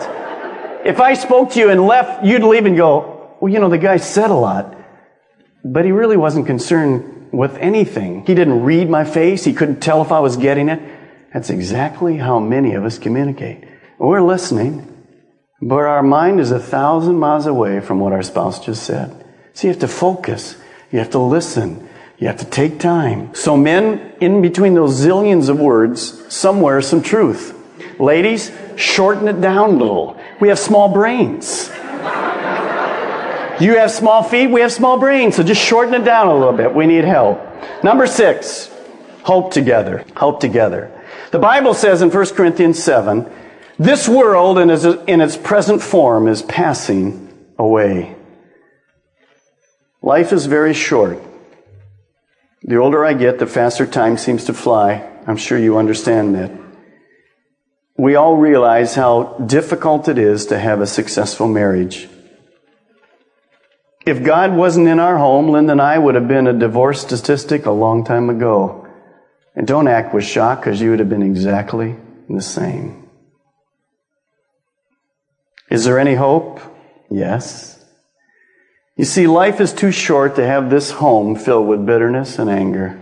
If 0.85 1.01
I 1.01 1.15
spoke 1.15 1.51
to 1.53 1.59
you 1.59 1.69
and 1.69 1.85
left, 1.85 2.23
you'd 2.23 2.43
leave 2.43 2.65
and 2.65 2.77
go, 2.77 3.35
well, 3.41 3.51
you 3.51 3.59
know, 3.59 3.69
the 3.69 3.77
guy 3.77 3.97
said 3.97 4.29
a 4.29 4.35
lot, 4.35 4.77
but 5.65 5.83
he 5.83 5.91
really 5.91 6.15
wasn't 6.15 6.45
concerned 6.45 7.14
with 7.35 7.57
anything. 7.57 8.25
He 8.25 8.33
didn't 8.35 8.63
read 8.63 8.89
my 8.89 9.03
face. 9.03 9.43
He 9.43 9.53
couldn't 9.53 9.81
tell 9.81 10.01
if 10.01 10.11
I 10.11 10.19
was 10.19 10.37
getting 10.37 10.69
it. 10.69 10.81
That's 11.33 11.49
exactly 11.49 12.17
how 12.17 12.39
many 12.39 12.75
of 12.75 12.85
us 12.85 12.97
communicate. 12.97 13.63
We're 13.97 14.21
listening, 14.21 14.91
but 15.61 15.79
our 15.79 16.03
mind 16.03 16.39
is 16.39 16.51
a 16.51 16.59
thousand 16.59 17.17
miles 17.17 17.45
away 17.45 17.81
from 17.81 17.99
what 17.99 18.13
our 18.13 18.23
spouse 18.23 18.63
just 18.63 18.83
said. 18.83 19.25
So 19.53 19.67
you 19.67 19.73
have 19.73 19.81
to 19.81 19.87
focus. 19.87 20.55
You 20.91 20.99
have 20.99 21.11
to 21.11 21.19
listen. 21.19 21.89
You 22.17 22.27
have 22.27 22.37
to 22.37 22.45
take 22.45 22.79
time. 22.79 23.35
So 23.35 23.57
men, 23.57 24.13
in 24.21 24.41
between 24.41 24.73
those 24.73 24.99
zillions 24.99 25.49
of 25.49 25.59
words, 25.59 26.33
somewhere 26.33 26.81
some 26.81 27.01
truth. 27.01 27.53
Ladies, 27.99 28.51
shorten 28.77 29.27
it 29.27 29.41
down 29.41 29.71
a 29.71 29.77
little. 29.77 30.19
We 30.39 30.47
have 30.49 30.59
small 30.59 30.89
brains. 30.93 31.69
You 33.59 33.77
have 33.77 33.91
small 33.91 34.21
feet, 34.21 34.47
we 34.47 34.61
have 34.61 34.71
small 34.71 34.99
brains, 34.99 35.35
so 35.35 35.43
just 35.43 35.61
shorten 35.61 35.93
it 35.93 36.03
down 36.03 36.27
a 36.27 36.33
little 36.33 36.53
bit. 36.53 36.75
We 36.75 36.87
need 36.87 37.05
help. 37.05 37.41
Number 37.83 38.05
six, 38.05 38.69
hope 39.23 39.53
together. 39.53 40.03
Hope 40.17 40.39
together. 40.41 40.91
The 41.31 41.39
Bible 41.39 41.73
says 41.73 42.01
in 42.01 42.11
1 42.11 42.25
Corinthians 42.35 42.83
7, 42.83 43.31
this 43.79 44.07
world 44.09 44.57
in 44.57 44.69
its 45.21 45.37
present 45.37 45.81
form 45.81 46.27
is 46.27 46.41
passing 46.41 47.33
away. 47.57 48.15
Life 50.01 50.33
is 50.33 50.45
very 50.45 50.73
short. 50.73 51.21
The 52.63 52.77
older 52.77 53.05
I 53.05 53.13
get, 53.13 53.39
the 53.39 53.47
faster 53.47 53.85
time 53.85 54.17
seems 54.17 54.45
to 54.45 54.53
fly. 54.53 55.09
I'm 55.27 55.37
sure 55.37 55.57
you 55.57 55.77
understand 55.77 56.35
that. 56.35 56.51
We 57.97 58.15
all 58.15 58.35
realize 58.35 58.95
how 58.95 59.37
difficult 59.45 60.09
it 60.09 60.17
is 60.17 60.47
to 60.47 60.59
have 60.59 60.81
a 60.81 60.87
successful 60.87 61.47
marriage. 61.47 62.09
If 64.05 64.23
God 64.23 64.53
wasn't 64.53 64.87
in 64.87 64.99
our 64.99 65.17
home, 65.17 65.49
Linda 65.49 65.71
and 65.71 65.81
I 65.81 65.97
would 65.97 66.13
have 66.15 66.27
been 66.27 66.45
a 66.45 66.53
divorce 66.53 67.01
statistic 67.01 67.65
a 67.65 67.71
long 67.71 68.03
time 68.03 68.29
ago. 68.29 68.87
And 69.55 69.65
don't 69.65 69.87
act 69.87 70.13
with 70.13 70.25
shock 70.25 70.61
because 70.61 70.79
you 70.79 70.91
would 70.91 70.99
have 70.99 71.09
been 71.09 71.23
exactly 71.23 71.95
the 72.29 72.41
same. 72.41 73.09
Is 75.71 75.85
there 75.85 75.97
any 75.97 76.13
hope? 76.13 76.59
Yes. 77.09 77.83
You 78.95 79.05
see, 79.05 79.27
life 79.27 79.59
is 79.59 79.73
too 79.73 79.91
short 79.91 80.35
to 80.35 80.45
have 80.45 80.69
this 80.69 80.91
home 80.91 81.35
filled 81.35 81.67
with 81.67 81.85
bitterness 81.85 82.37
and 82.37 82.49
anger. 82.49 83.01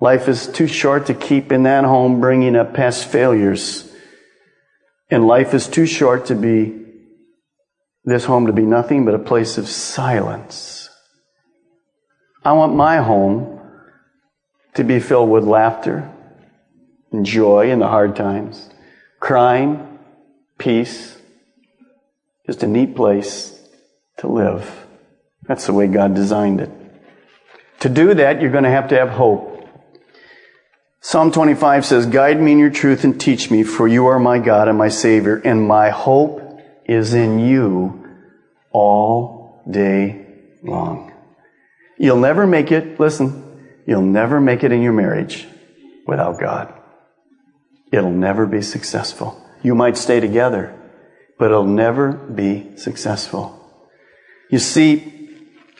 Life 0.00 0.28
is 0.28 0.46
too 0.46 0.66
short 0.66 1.06
to 1.06 1.14
keep 1.14 1.52
in 1.52 1.64
that 1.64 1.84
home 1.84 2.20
bringing 2.20 2.56
up 2.56 2.74
past 2.74 3.06
failures. 3.06 3.90
And 5.10 5.26
life 5.26 5.54
is 5.54 5.68
too 5.68 5.86
short 5.86 6.26
to 6.26 6.34
be 6.34 6.87
this 8.04 8.24
home 8.24 8.46
to 8.46 8.52
be 8.52 8.62
nothing 8.62 9.04
but 9.04 9.14
a 9.14 9.18
place 9.18 9.58
of 9.58 9.68
silence. 9.68 10.88
I 12.44 12.52
want 12.52 12.74
my 12.74 12.98
home 12.98 13.60
to 14.74 14.84
be 14.84 15.00
filled 15.00 15.30
with 15.30 15.44
laughter 15.44 16.10
and 17.12 17.26
joy 17.26 17.70
in 17.70 17.78
the 17.78 17.88
hard 17.88 18.16
times, 18.16 18.70
crying, 19.20 19.98
peace, 20.56 21.16
just 22.46 22.62
a 22.62 22.66
neat 22.66 22.94
place 22.94 23.60
to 24.18 24.28
live. 24.28 24.86
That's 25.46 25.66
the 25.66 25.72
way 25.72 25.86
God 25.86 26.14
designed 26.14 26.60
it. 26.60 26.70
To 27.80 27.88
do 27.88 28.14
that, 28.14 28.40
you're 28.40 28.50
going 28.50 28.64
to 28.64 28.70
have 28.70 28.88
to 28.88 28.96
have 28.96 29.10
hope. 29.10 29.68
Psalm 31.00 31.30
25 31.30 31.84
says, 31.84 32.06
Guide 32.06 32.40
me 32.40 32.52
in 32.52 32.58
your 32.58 32.70
truth 32.70 33.04
and 33.04 33.20
teach 33.20 33.50
me, 33.50 33.62
for 33.62 33.86
you 33.86 34.06
are 34.06 34.18
my 34.18 34.38
God 34.38 34.68
and 34.68 34.76
my 34.76 34.88
Savior, 34.88 35.36
and 35.36 35.66
my 35.66 35.90
hope 35.90 36.47
is 36.88 37.14
in 37.14 37.38
you 37.38 38.04
all 38.72 39.62
day 39.70 40.26
long. 40.62 41.12
You'll 41.98 42.18
never 42.18 42.46
make 42.46 42.72
it, 42.72 42.98
listen, 42.98 43.48
You'll 43.88 44.02
never 44.02 44.38
make 44.38 44.64
it 44.64 44.70
in 44.70 44.82
your 44.82 44.92
marriage 44.92 45.46
without 46.06 46.38
God. 46.38 46.74
It'll 47.90 48.12
never 48.12 48.44
be 48.44 48.60
successful. 48.60 49.42
You 49.62 49.74
might 49.74 49.96
stay 49.96 50.20
together, 50.20 50.78
but 51.38 51.46
it'll 51.46 51.64
never 51.64 52.12
be 52.12 52.76
successful. 52.76 53.54
You 54.50 54.58
see, 54.58 55.30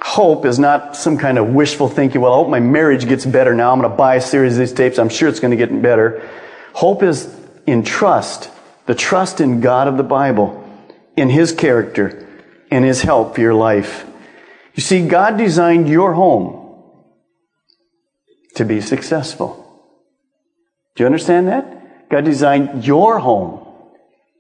hope 0.01 0.47
is 0.47 0.59
not 0.59 0.97
some 0.97 1.18
kind 1.18 1.37
of 1.37 1.49
wishful 1.49 1.90
thinking, 1.90 2.23
well, 2.23 2.33
I 2.33 2.37
hope 2.37 2.49
my 2.49 2.61
marriage 2.61 3.07
gets 3.07 3.27
better 3.27 3.55
now. 3.55 3.73
I'm 3.73 3.79
going 3.79 3.90
to 3.90 3.97
buy 3.97 4.14
a 4.14 4.23
series 4.23 4.55
of 4.55 4.61
these 4.61 4.73
tapes. 4.73 4.99
I'm 4.99 5.11
sure 5.11 5.29
it's 5.29 5.40
going 5.40 5.51
to 5.51 5.59
get 5.59 5.83
better. 5.83 6.27
Hope 6.73 7.03
is 7.03 7.31
in 7.66 7.83
trust, 7.83 8.51
the 8.87 8.94
trust 8.94 9.42
in 9.42 9.61
God 9.61 9.87
of 9.87 9.99
the 9.99 10.03
Bible, 10.03 10.64
in 11.20 11.31
His 11.31 11.52
character, 11.52 12.26
and 12.70 12.85
His 12.85 13.02
help 13.02 13.35
for 13.35 13.40
your 13.40 13.54
life. 13.54 14.07
You 14.74 14.83
see, 14.83 15.07
God 15.07 15.38
designed 15.38 15.88
your 15.88 16.12
home 16.12 17.04
to 18.54 18.64
be 18.64 18.81
successful. 18.81 19.64
Do 20.94 21.02
you 21.02 21.07
understand 21.07 21.48
that? 21.48 22.09
God 22.09 22.24
designed 22.24 22.85
your 22.85 23.18
home 23.18 23.66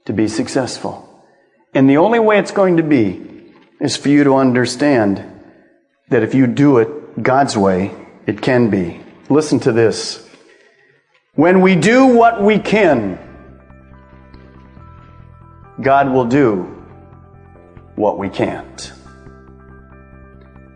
to 0.06 0.12
be 0.12 0.28
successful. 0.28 1.04
And 1.74 1.88
the 1.88 1.98
only 1.98 2.18
way 2.18 2.38
it's 2.38 2.50
going 2.50 2.78
to 2.78 2.82
be 2.82 3.24
is 3.80 3.96
for 3.96 4.08
you 4.08 4.24
to 4.24 4.36
understand 4.36 5.24
that 6.08 6.22
if 6.22 6.34
you 6.34 6.46
do 6.46 6.78
it 6.78 7.22
God's 7.22 7.56
way, 7.56 7.94
it 8.26 8.40
can 8.40 8.70
be. 8.70 9.00
Listen 9.28 9.60
to 9.60 9.72
this. 9.72 10.26
When 11.34 11.60
we 11.60 11.76
do 11.76 12.06
what 12.06 12.42
we 12.42 12.58
can, 12.58 13.18
God 15.80 16.10
will 16.10 16.24
do 16.24 16.74
what 17.94 18.18
we 18.18 18.28
can't. 18.28 18.92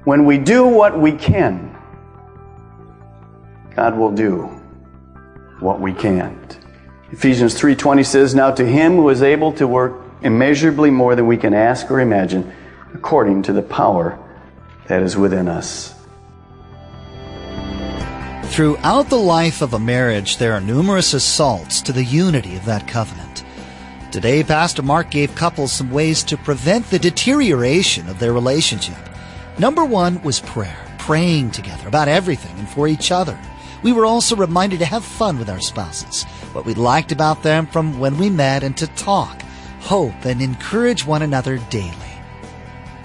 When 0.04 0.24
we 0.24 0.38
do 0.38 0.66
what 0.66 0.98
we 0.98 1.12
can, 1.12 1.76
God 3.74 3.96
will 3.96 4.10
do 4.10 4.50
what 5.60 5.80
we 5.80 5.92
can't. 5.92 6.58
Ephesians 7.10 7.54
3:20 7.54 8.02
says, 8.02 8.34
"Now 8.34 8.50
to 8.52 8.64
him 8.64 8.96
who 8.96 9.08
is 9.08 9.22
able 9.22 9.52
to 9.52 9.66
work 9.66 9.94
immeasurably 10.22 10.90
more 10.90 11.14
than 11.14 11.26
we 11.26 11.36
can 11.36 11.54
ask 11.54 11.90
or 11.90 12.00
imagine, 12.00 12.50
according 12.94 13.42
to 13.42 13.52
the 13.52 13.62
power 13.62 14.18
that 14.88 15.02
is 15.02 15.16
within 15.16 15.48
us." 15.48 15.94
Throughout 18.44 19.08
the 19.08 19.16
life 19.16 19.62
of 19.62 19.72
a 19.72 19.78
marriage, 19.78 20.38
there 20.38 20.52
are 20.52 20.60
numerous 20.60 21.14
assaults 21.14 21.80
to 21.82 21.92
the 21.92 22.04
unity 22.04 22.56
of 22.56 22.64
that 22.66 22.86
covenant. 22.86 23.21
Today, 24.12 24.44
Pastor 24.44 24.82
Mark 24.82 25.10
gave 25.10 25.34
couples 25.34 25.72
some 25.72 25.90
ways 25.90 26.22
to 26.24 26.36
prevent 26.36 26.90
the 26.90 26.98
deterioration 26.98 28.10
of 28.10 28.18
their 28.18 28.34
relationship. 28.34 28.98
Number 29.58 29.86
one 29.86 30.22
was 30.22 30.38
prayer, 30.38 30.76
praying 30.98 31.52
together 31.52 31.88
about 31.88 32.08
everything 32.08 32.54
and 32.58 32.68
for 32.68 32.86
each 32.86 33.10
other. 33.10 33.38
We 33.82 33.92
were 33.92 34.04
also 34.04 34.36
reminded 34.36 34.80
to 34.80 34.84
have 34.84 35.02
fun 35.02 35.38
with 35.38 35.48
our 35.48 35.62
spouses, 35.62 36.24
what 36.52 36.66
we 36.66 36.74
liked 36.74 37.10
about 37.10 37.42
them 37.42 37.66
from 37.66 37.98
when 37.98 38.18
we 38.18 38.28
met, 38.28 38.62
and 38.62 38.76
to 38.76 38.86
talk, 38.88 39.40
hope, 39.80 40.26
and 40.26 40.42
encourage 40.42 41.06
one 41.06 41.22
another 41.22 41.56
daily. 41.70 41.96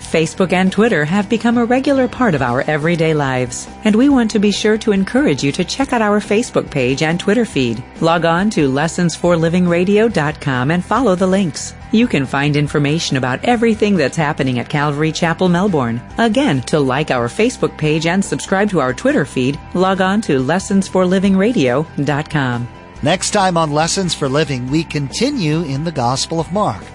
Facebook 0.08 0.54
and 0.54 0.72
Twitter 0.72 1.04
have 1.04 1.28
become 1.28 1.58
a 1.58 1.66
regular 1.66 2.08
part 2.08 2.34
of 2.34 2.42
our 2.42 2.62
everyday 2.62 3.14
lives, 3.14 3.68
and 3.84 3.94
we 3.94 4.08
want 4.08 4.32
to 4.32 4.40
be 4.40 4.54
sure 4.54 4.78
to 4.78 4.94
encourage 4.94 5.44
you 5.44 5.52
to 5.52 5.66
check 5.66 5.92
out 5.92 6.02
our 6.02 6.22
Facebook 6.22 6.72
page 6.72 7.04
and 7.04 7.20
Twitter 7.20 7.44
feed. 7.44 7.84
Log 8.00 8.24
on 8.24 8.50
to 8.52 8.72
lessonsforlivingradio.com 8.72 10.72
and 10.72 10.86
follow 10.86 11.16
the 11.16 11.28
links. 11.28 11.76
You 11.92 12.08
can 12.08 12.26
find 12.26 12.56
information 12.56 13.18
about 13.18 13.44
everything 13.44 13.98
that's 13.98 14.16
happening 14.16 14.60
at 14.60 14.70
Calvary 14.70 15.12
Chapel, 15.12 15.50
Melbourne. 15.50 16.02
Again, 16.18 16.62
to 16.62 16.80
like 16.80 17.12
our 17.12 17.28
Facebook 17.28 17.78
page 17.78 18.06
and 18.06 18.24
subscribe 18.24 18.70
to 18.70 18.80
our 18.80 18.94
Twitter 18.94 19.26
feed, 19.26 19.60
log 19.74 20.00
on 20.00 20.22
to 20.22 20.40
lessonsforlivingradio.com. 20.40 22.68
Next 23.04 23.32
time 23.32 23.58
on 23.58 23.74
Lessons 23.74 24.16
for 24.16 24.30
Living, 24.30 24.72
we 24.72 24.86
continue 24.86 25.64
in 25.64 25.84
the 25.84 25.92
Gospel 25.92 26.40
of 26.40 26.54
Mark 26.54 26.86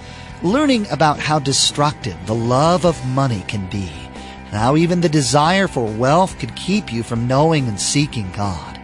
learning 0.42 0.86
about 0.90 1.20
how 1.20 1.38
destructive 1.38 2.16
the 2.26 2.34
love 2.34 2.84
of 2.84 3.06
money 3.06 3.44
can 3.46 3.66
be, 3.68 3.90
and 4.46 4.54
how 4.54 4.76
even 4.76 5.00
the 5.00 5.08
desire 5.08 5.68
for 5.68 5.86
wealth 5.86 6.38
could 6.38 6.54
keep 6.56 6.92
you 6.92 7.02
from 7.02 7.28
knowing 7.28 7.68
and 7.68 7.80
seeking 7.80 8.30
God. 8.32 8.80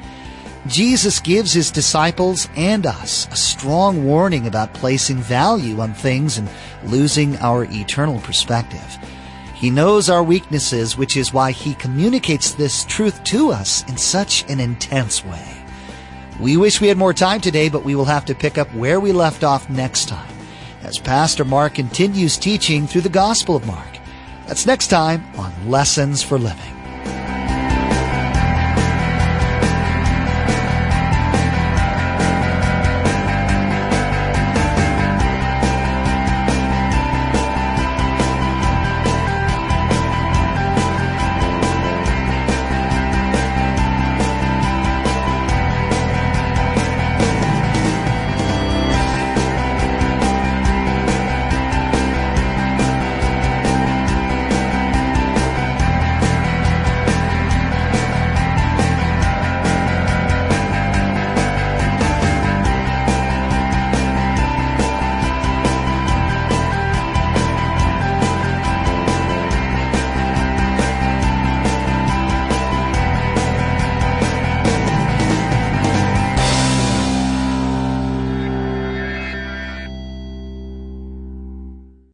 Jesus 0.66 1.18
gives 1.18 1.52
his 1.52 1.70
disciples 1.70 2.48
and 2.56 2.86
us 2.86 3.26
a 3.32 3.36
strong 3.36 4.04
warning 4.04 4.46
about 4.46 4.74
placing 4.74 5.16
value 5.16 5.80
on 5.80 5.94
things 5.94 6.38
and 6.38 6.48
losing 6.84 7.36
our 7.38 7.64
eternal 7.64 8.20
perspective. 8.20 8.98
He 9.54 9.70
knows 9.70 10.08
our 10.08 10.22
weaknesses, 10.22 10.96
which 10.96 11.16
is 11.16 11.32
why 11.32 11.50
he 11.50 11.74
communicates 11.74 12.52
this 12.52 12.84
truth 12.84 13.24
to 13.24 13.50
us 13.50 13.82
in 13.88 13.96
such 13.96 14.48
an 14.48 14.60
intense 14.60 15.24
way. 15.24 15.64
We 16.38 16.56
wish 16.56 16.80
we 16.80 16.86
had 16.86 16.98
more 16.98 17.14
time 17.14 17.40
today, 17.40 17.68
but 17.68 17.84
we 17.84 17.96
will 17.96 18.04
have 18.04 18.26
to 18.26 18.34
pick 18.34 18.58
up 18.58 18.72
where 18.74 19.00
we 19.00 19.10
left 19.10 19.42
off 19.42 19.68
next 19.68 20.08
time 20.08 20.37
as 20.88 20.98
Pastor 20.98 21.44
Mark 21.44 21.74
continues 21.74 22.38
teaching 22.38 22.86
through 22.86 23.02
the 23.02 23.10
Gospel 23.10 23.56
of 23.56 23.66
Mark. 23.66 23.98
That's 24.46 24.64
next 24.64 24.86
time 24.86 25.22
on 25.36 25.52
Lessons 25.68 26.22
for 26.22 26.38
Living. 26.38 26.77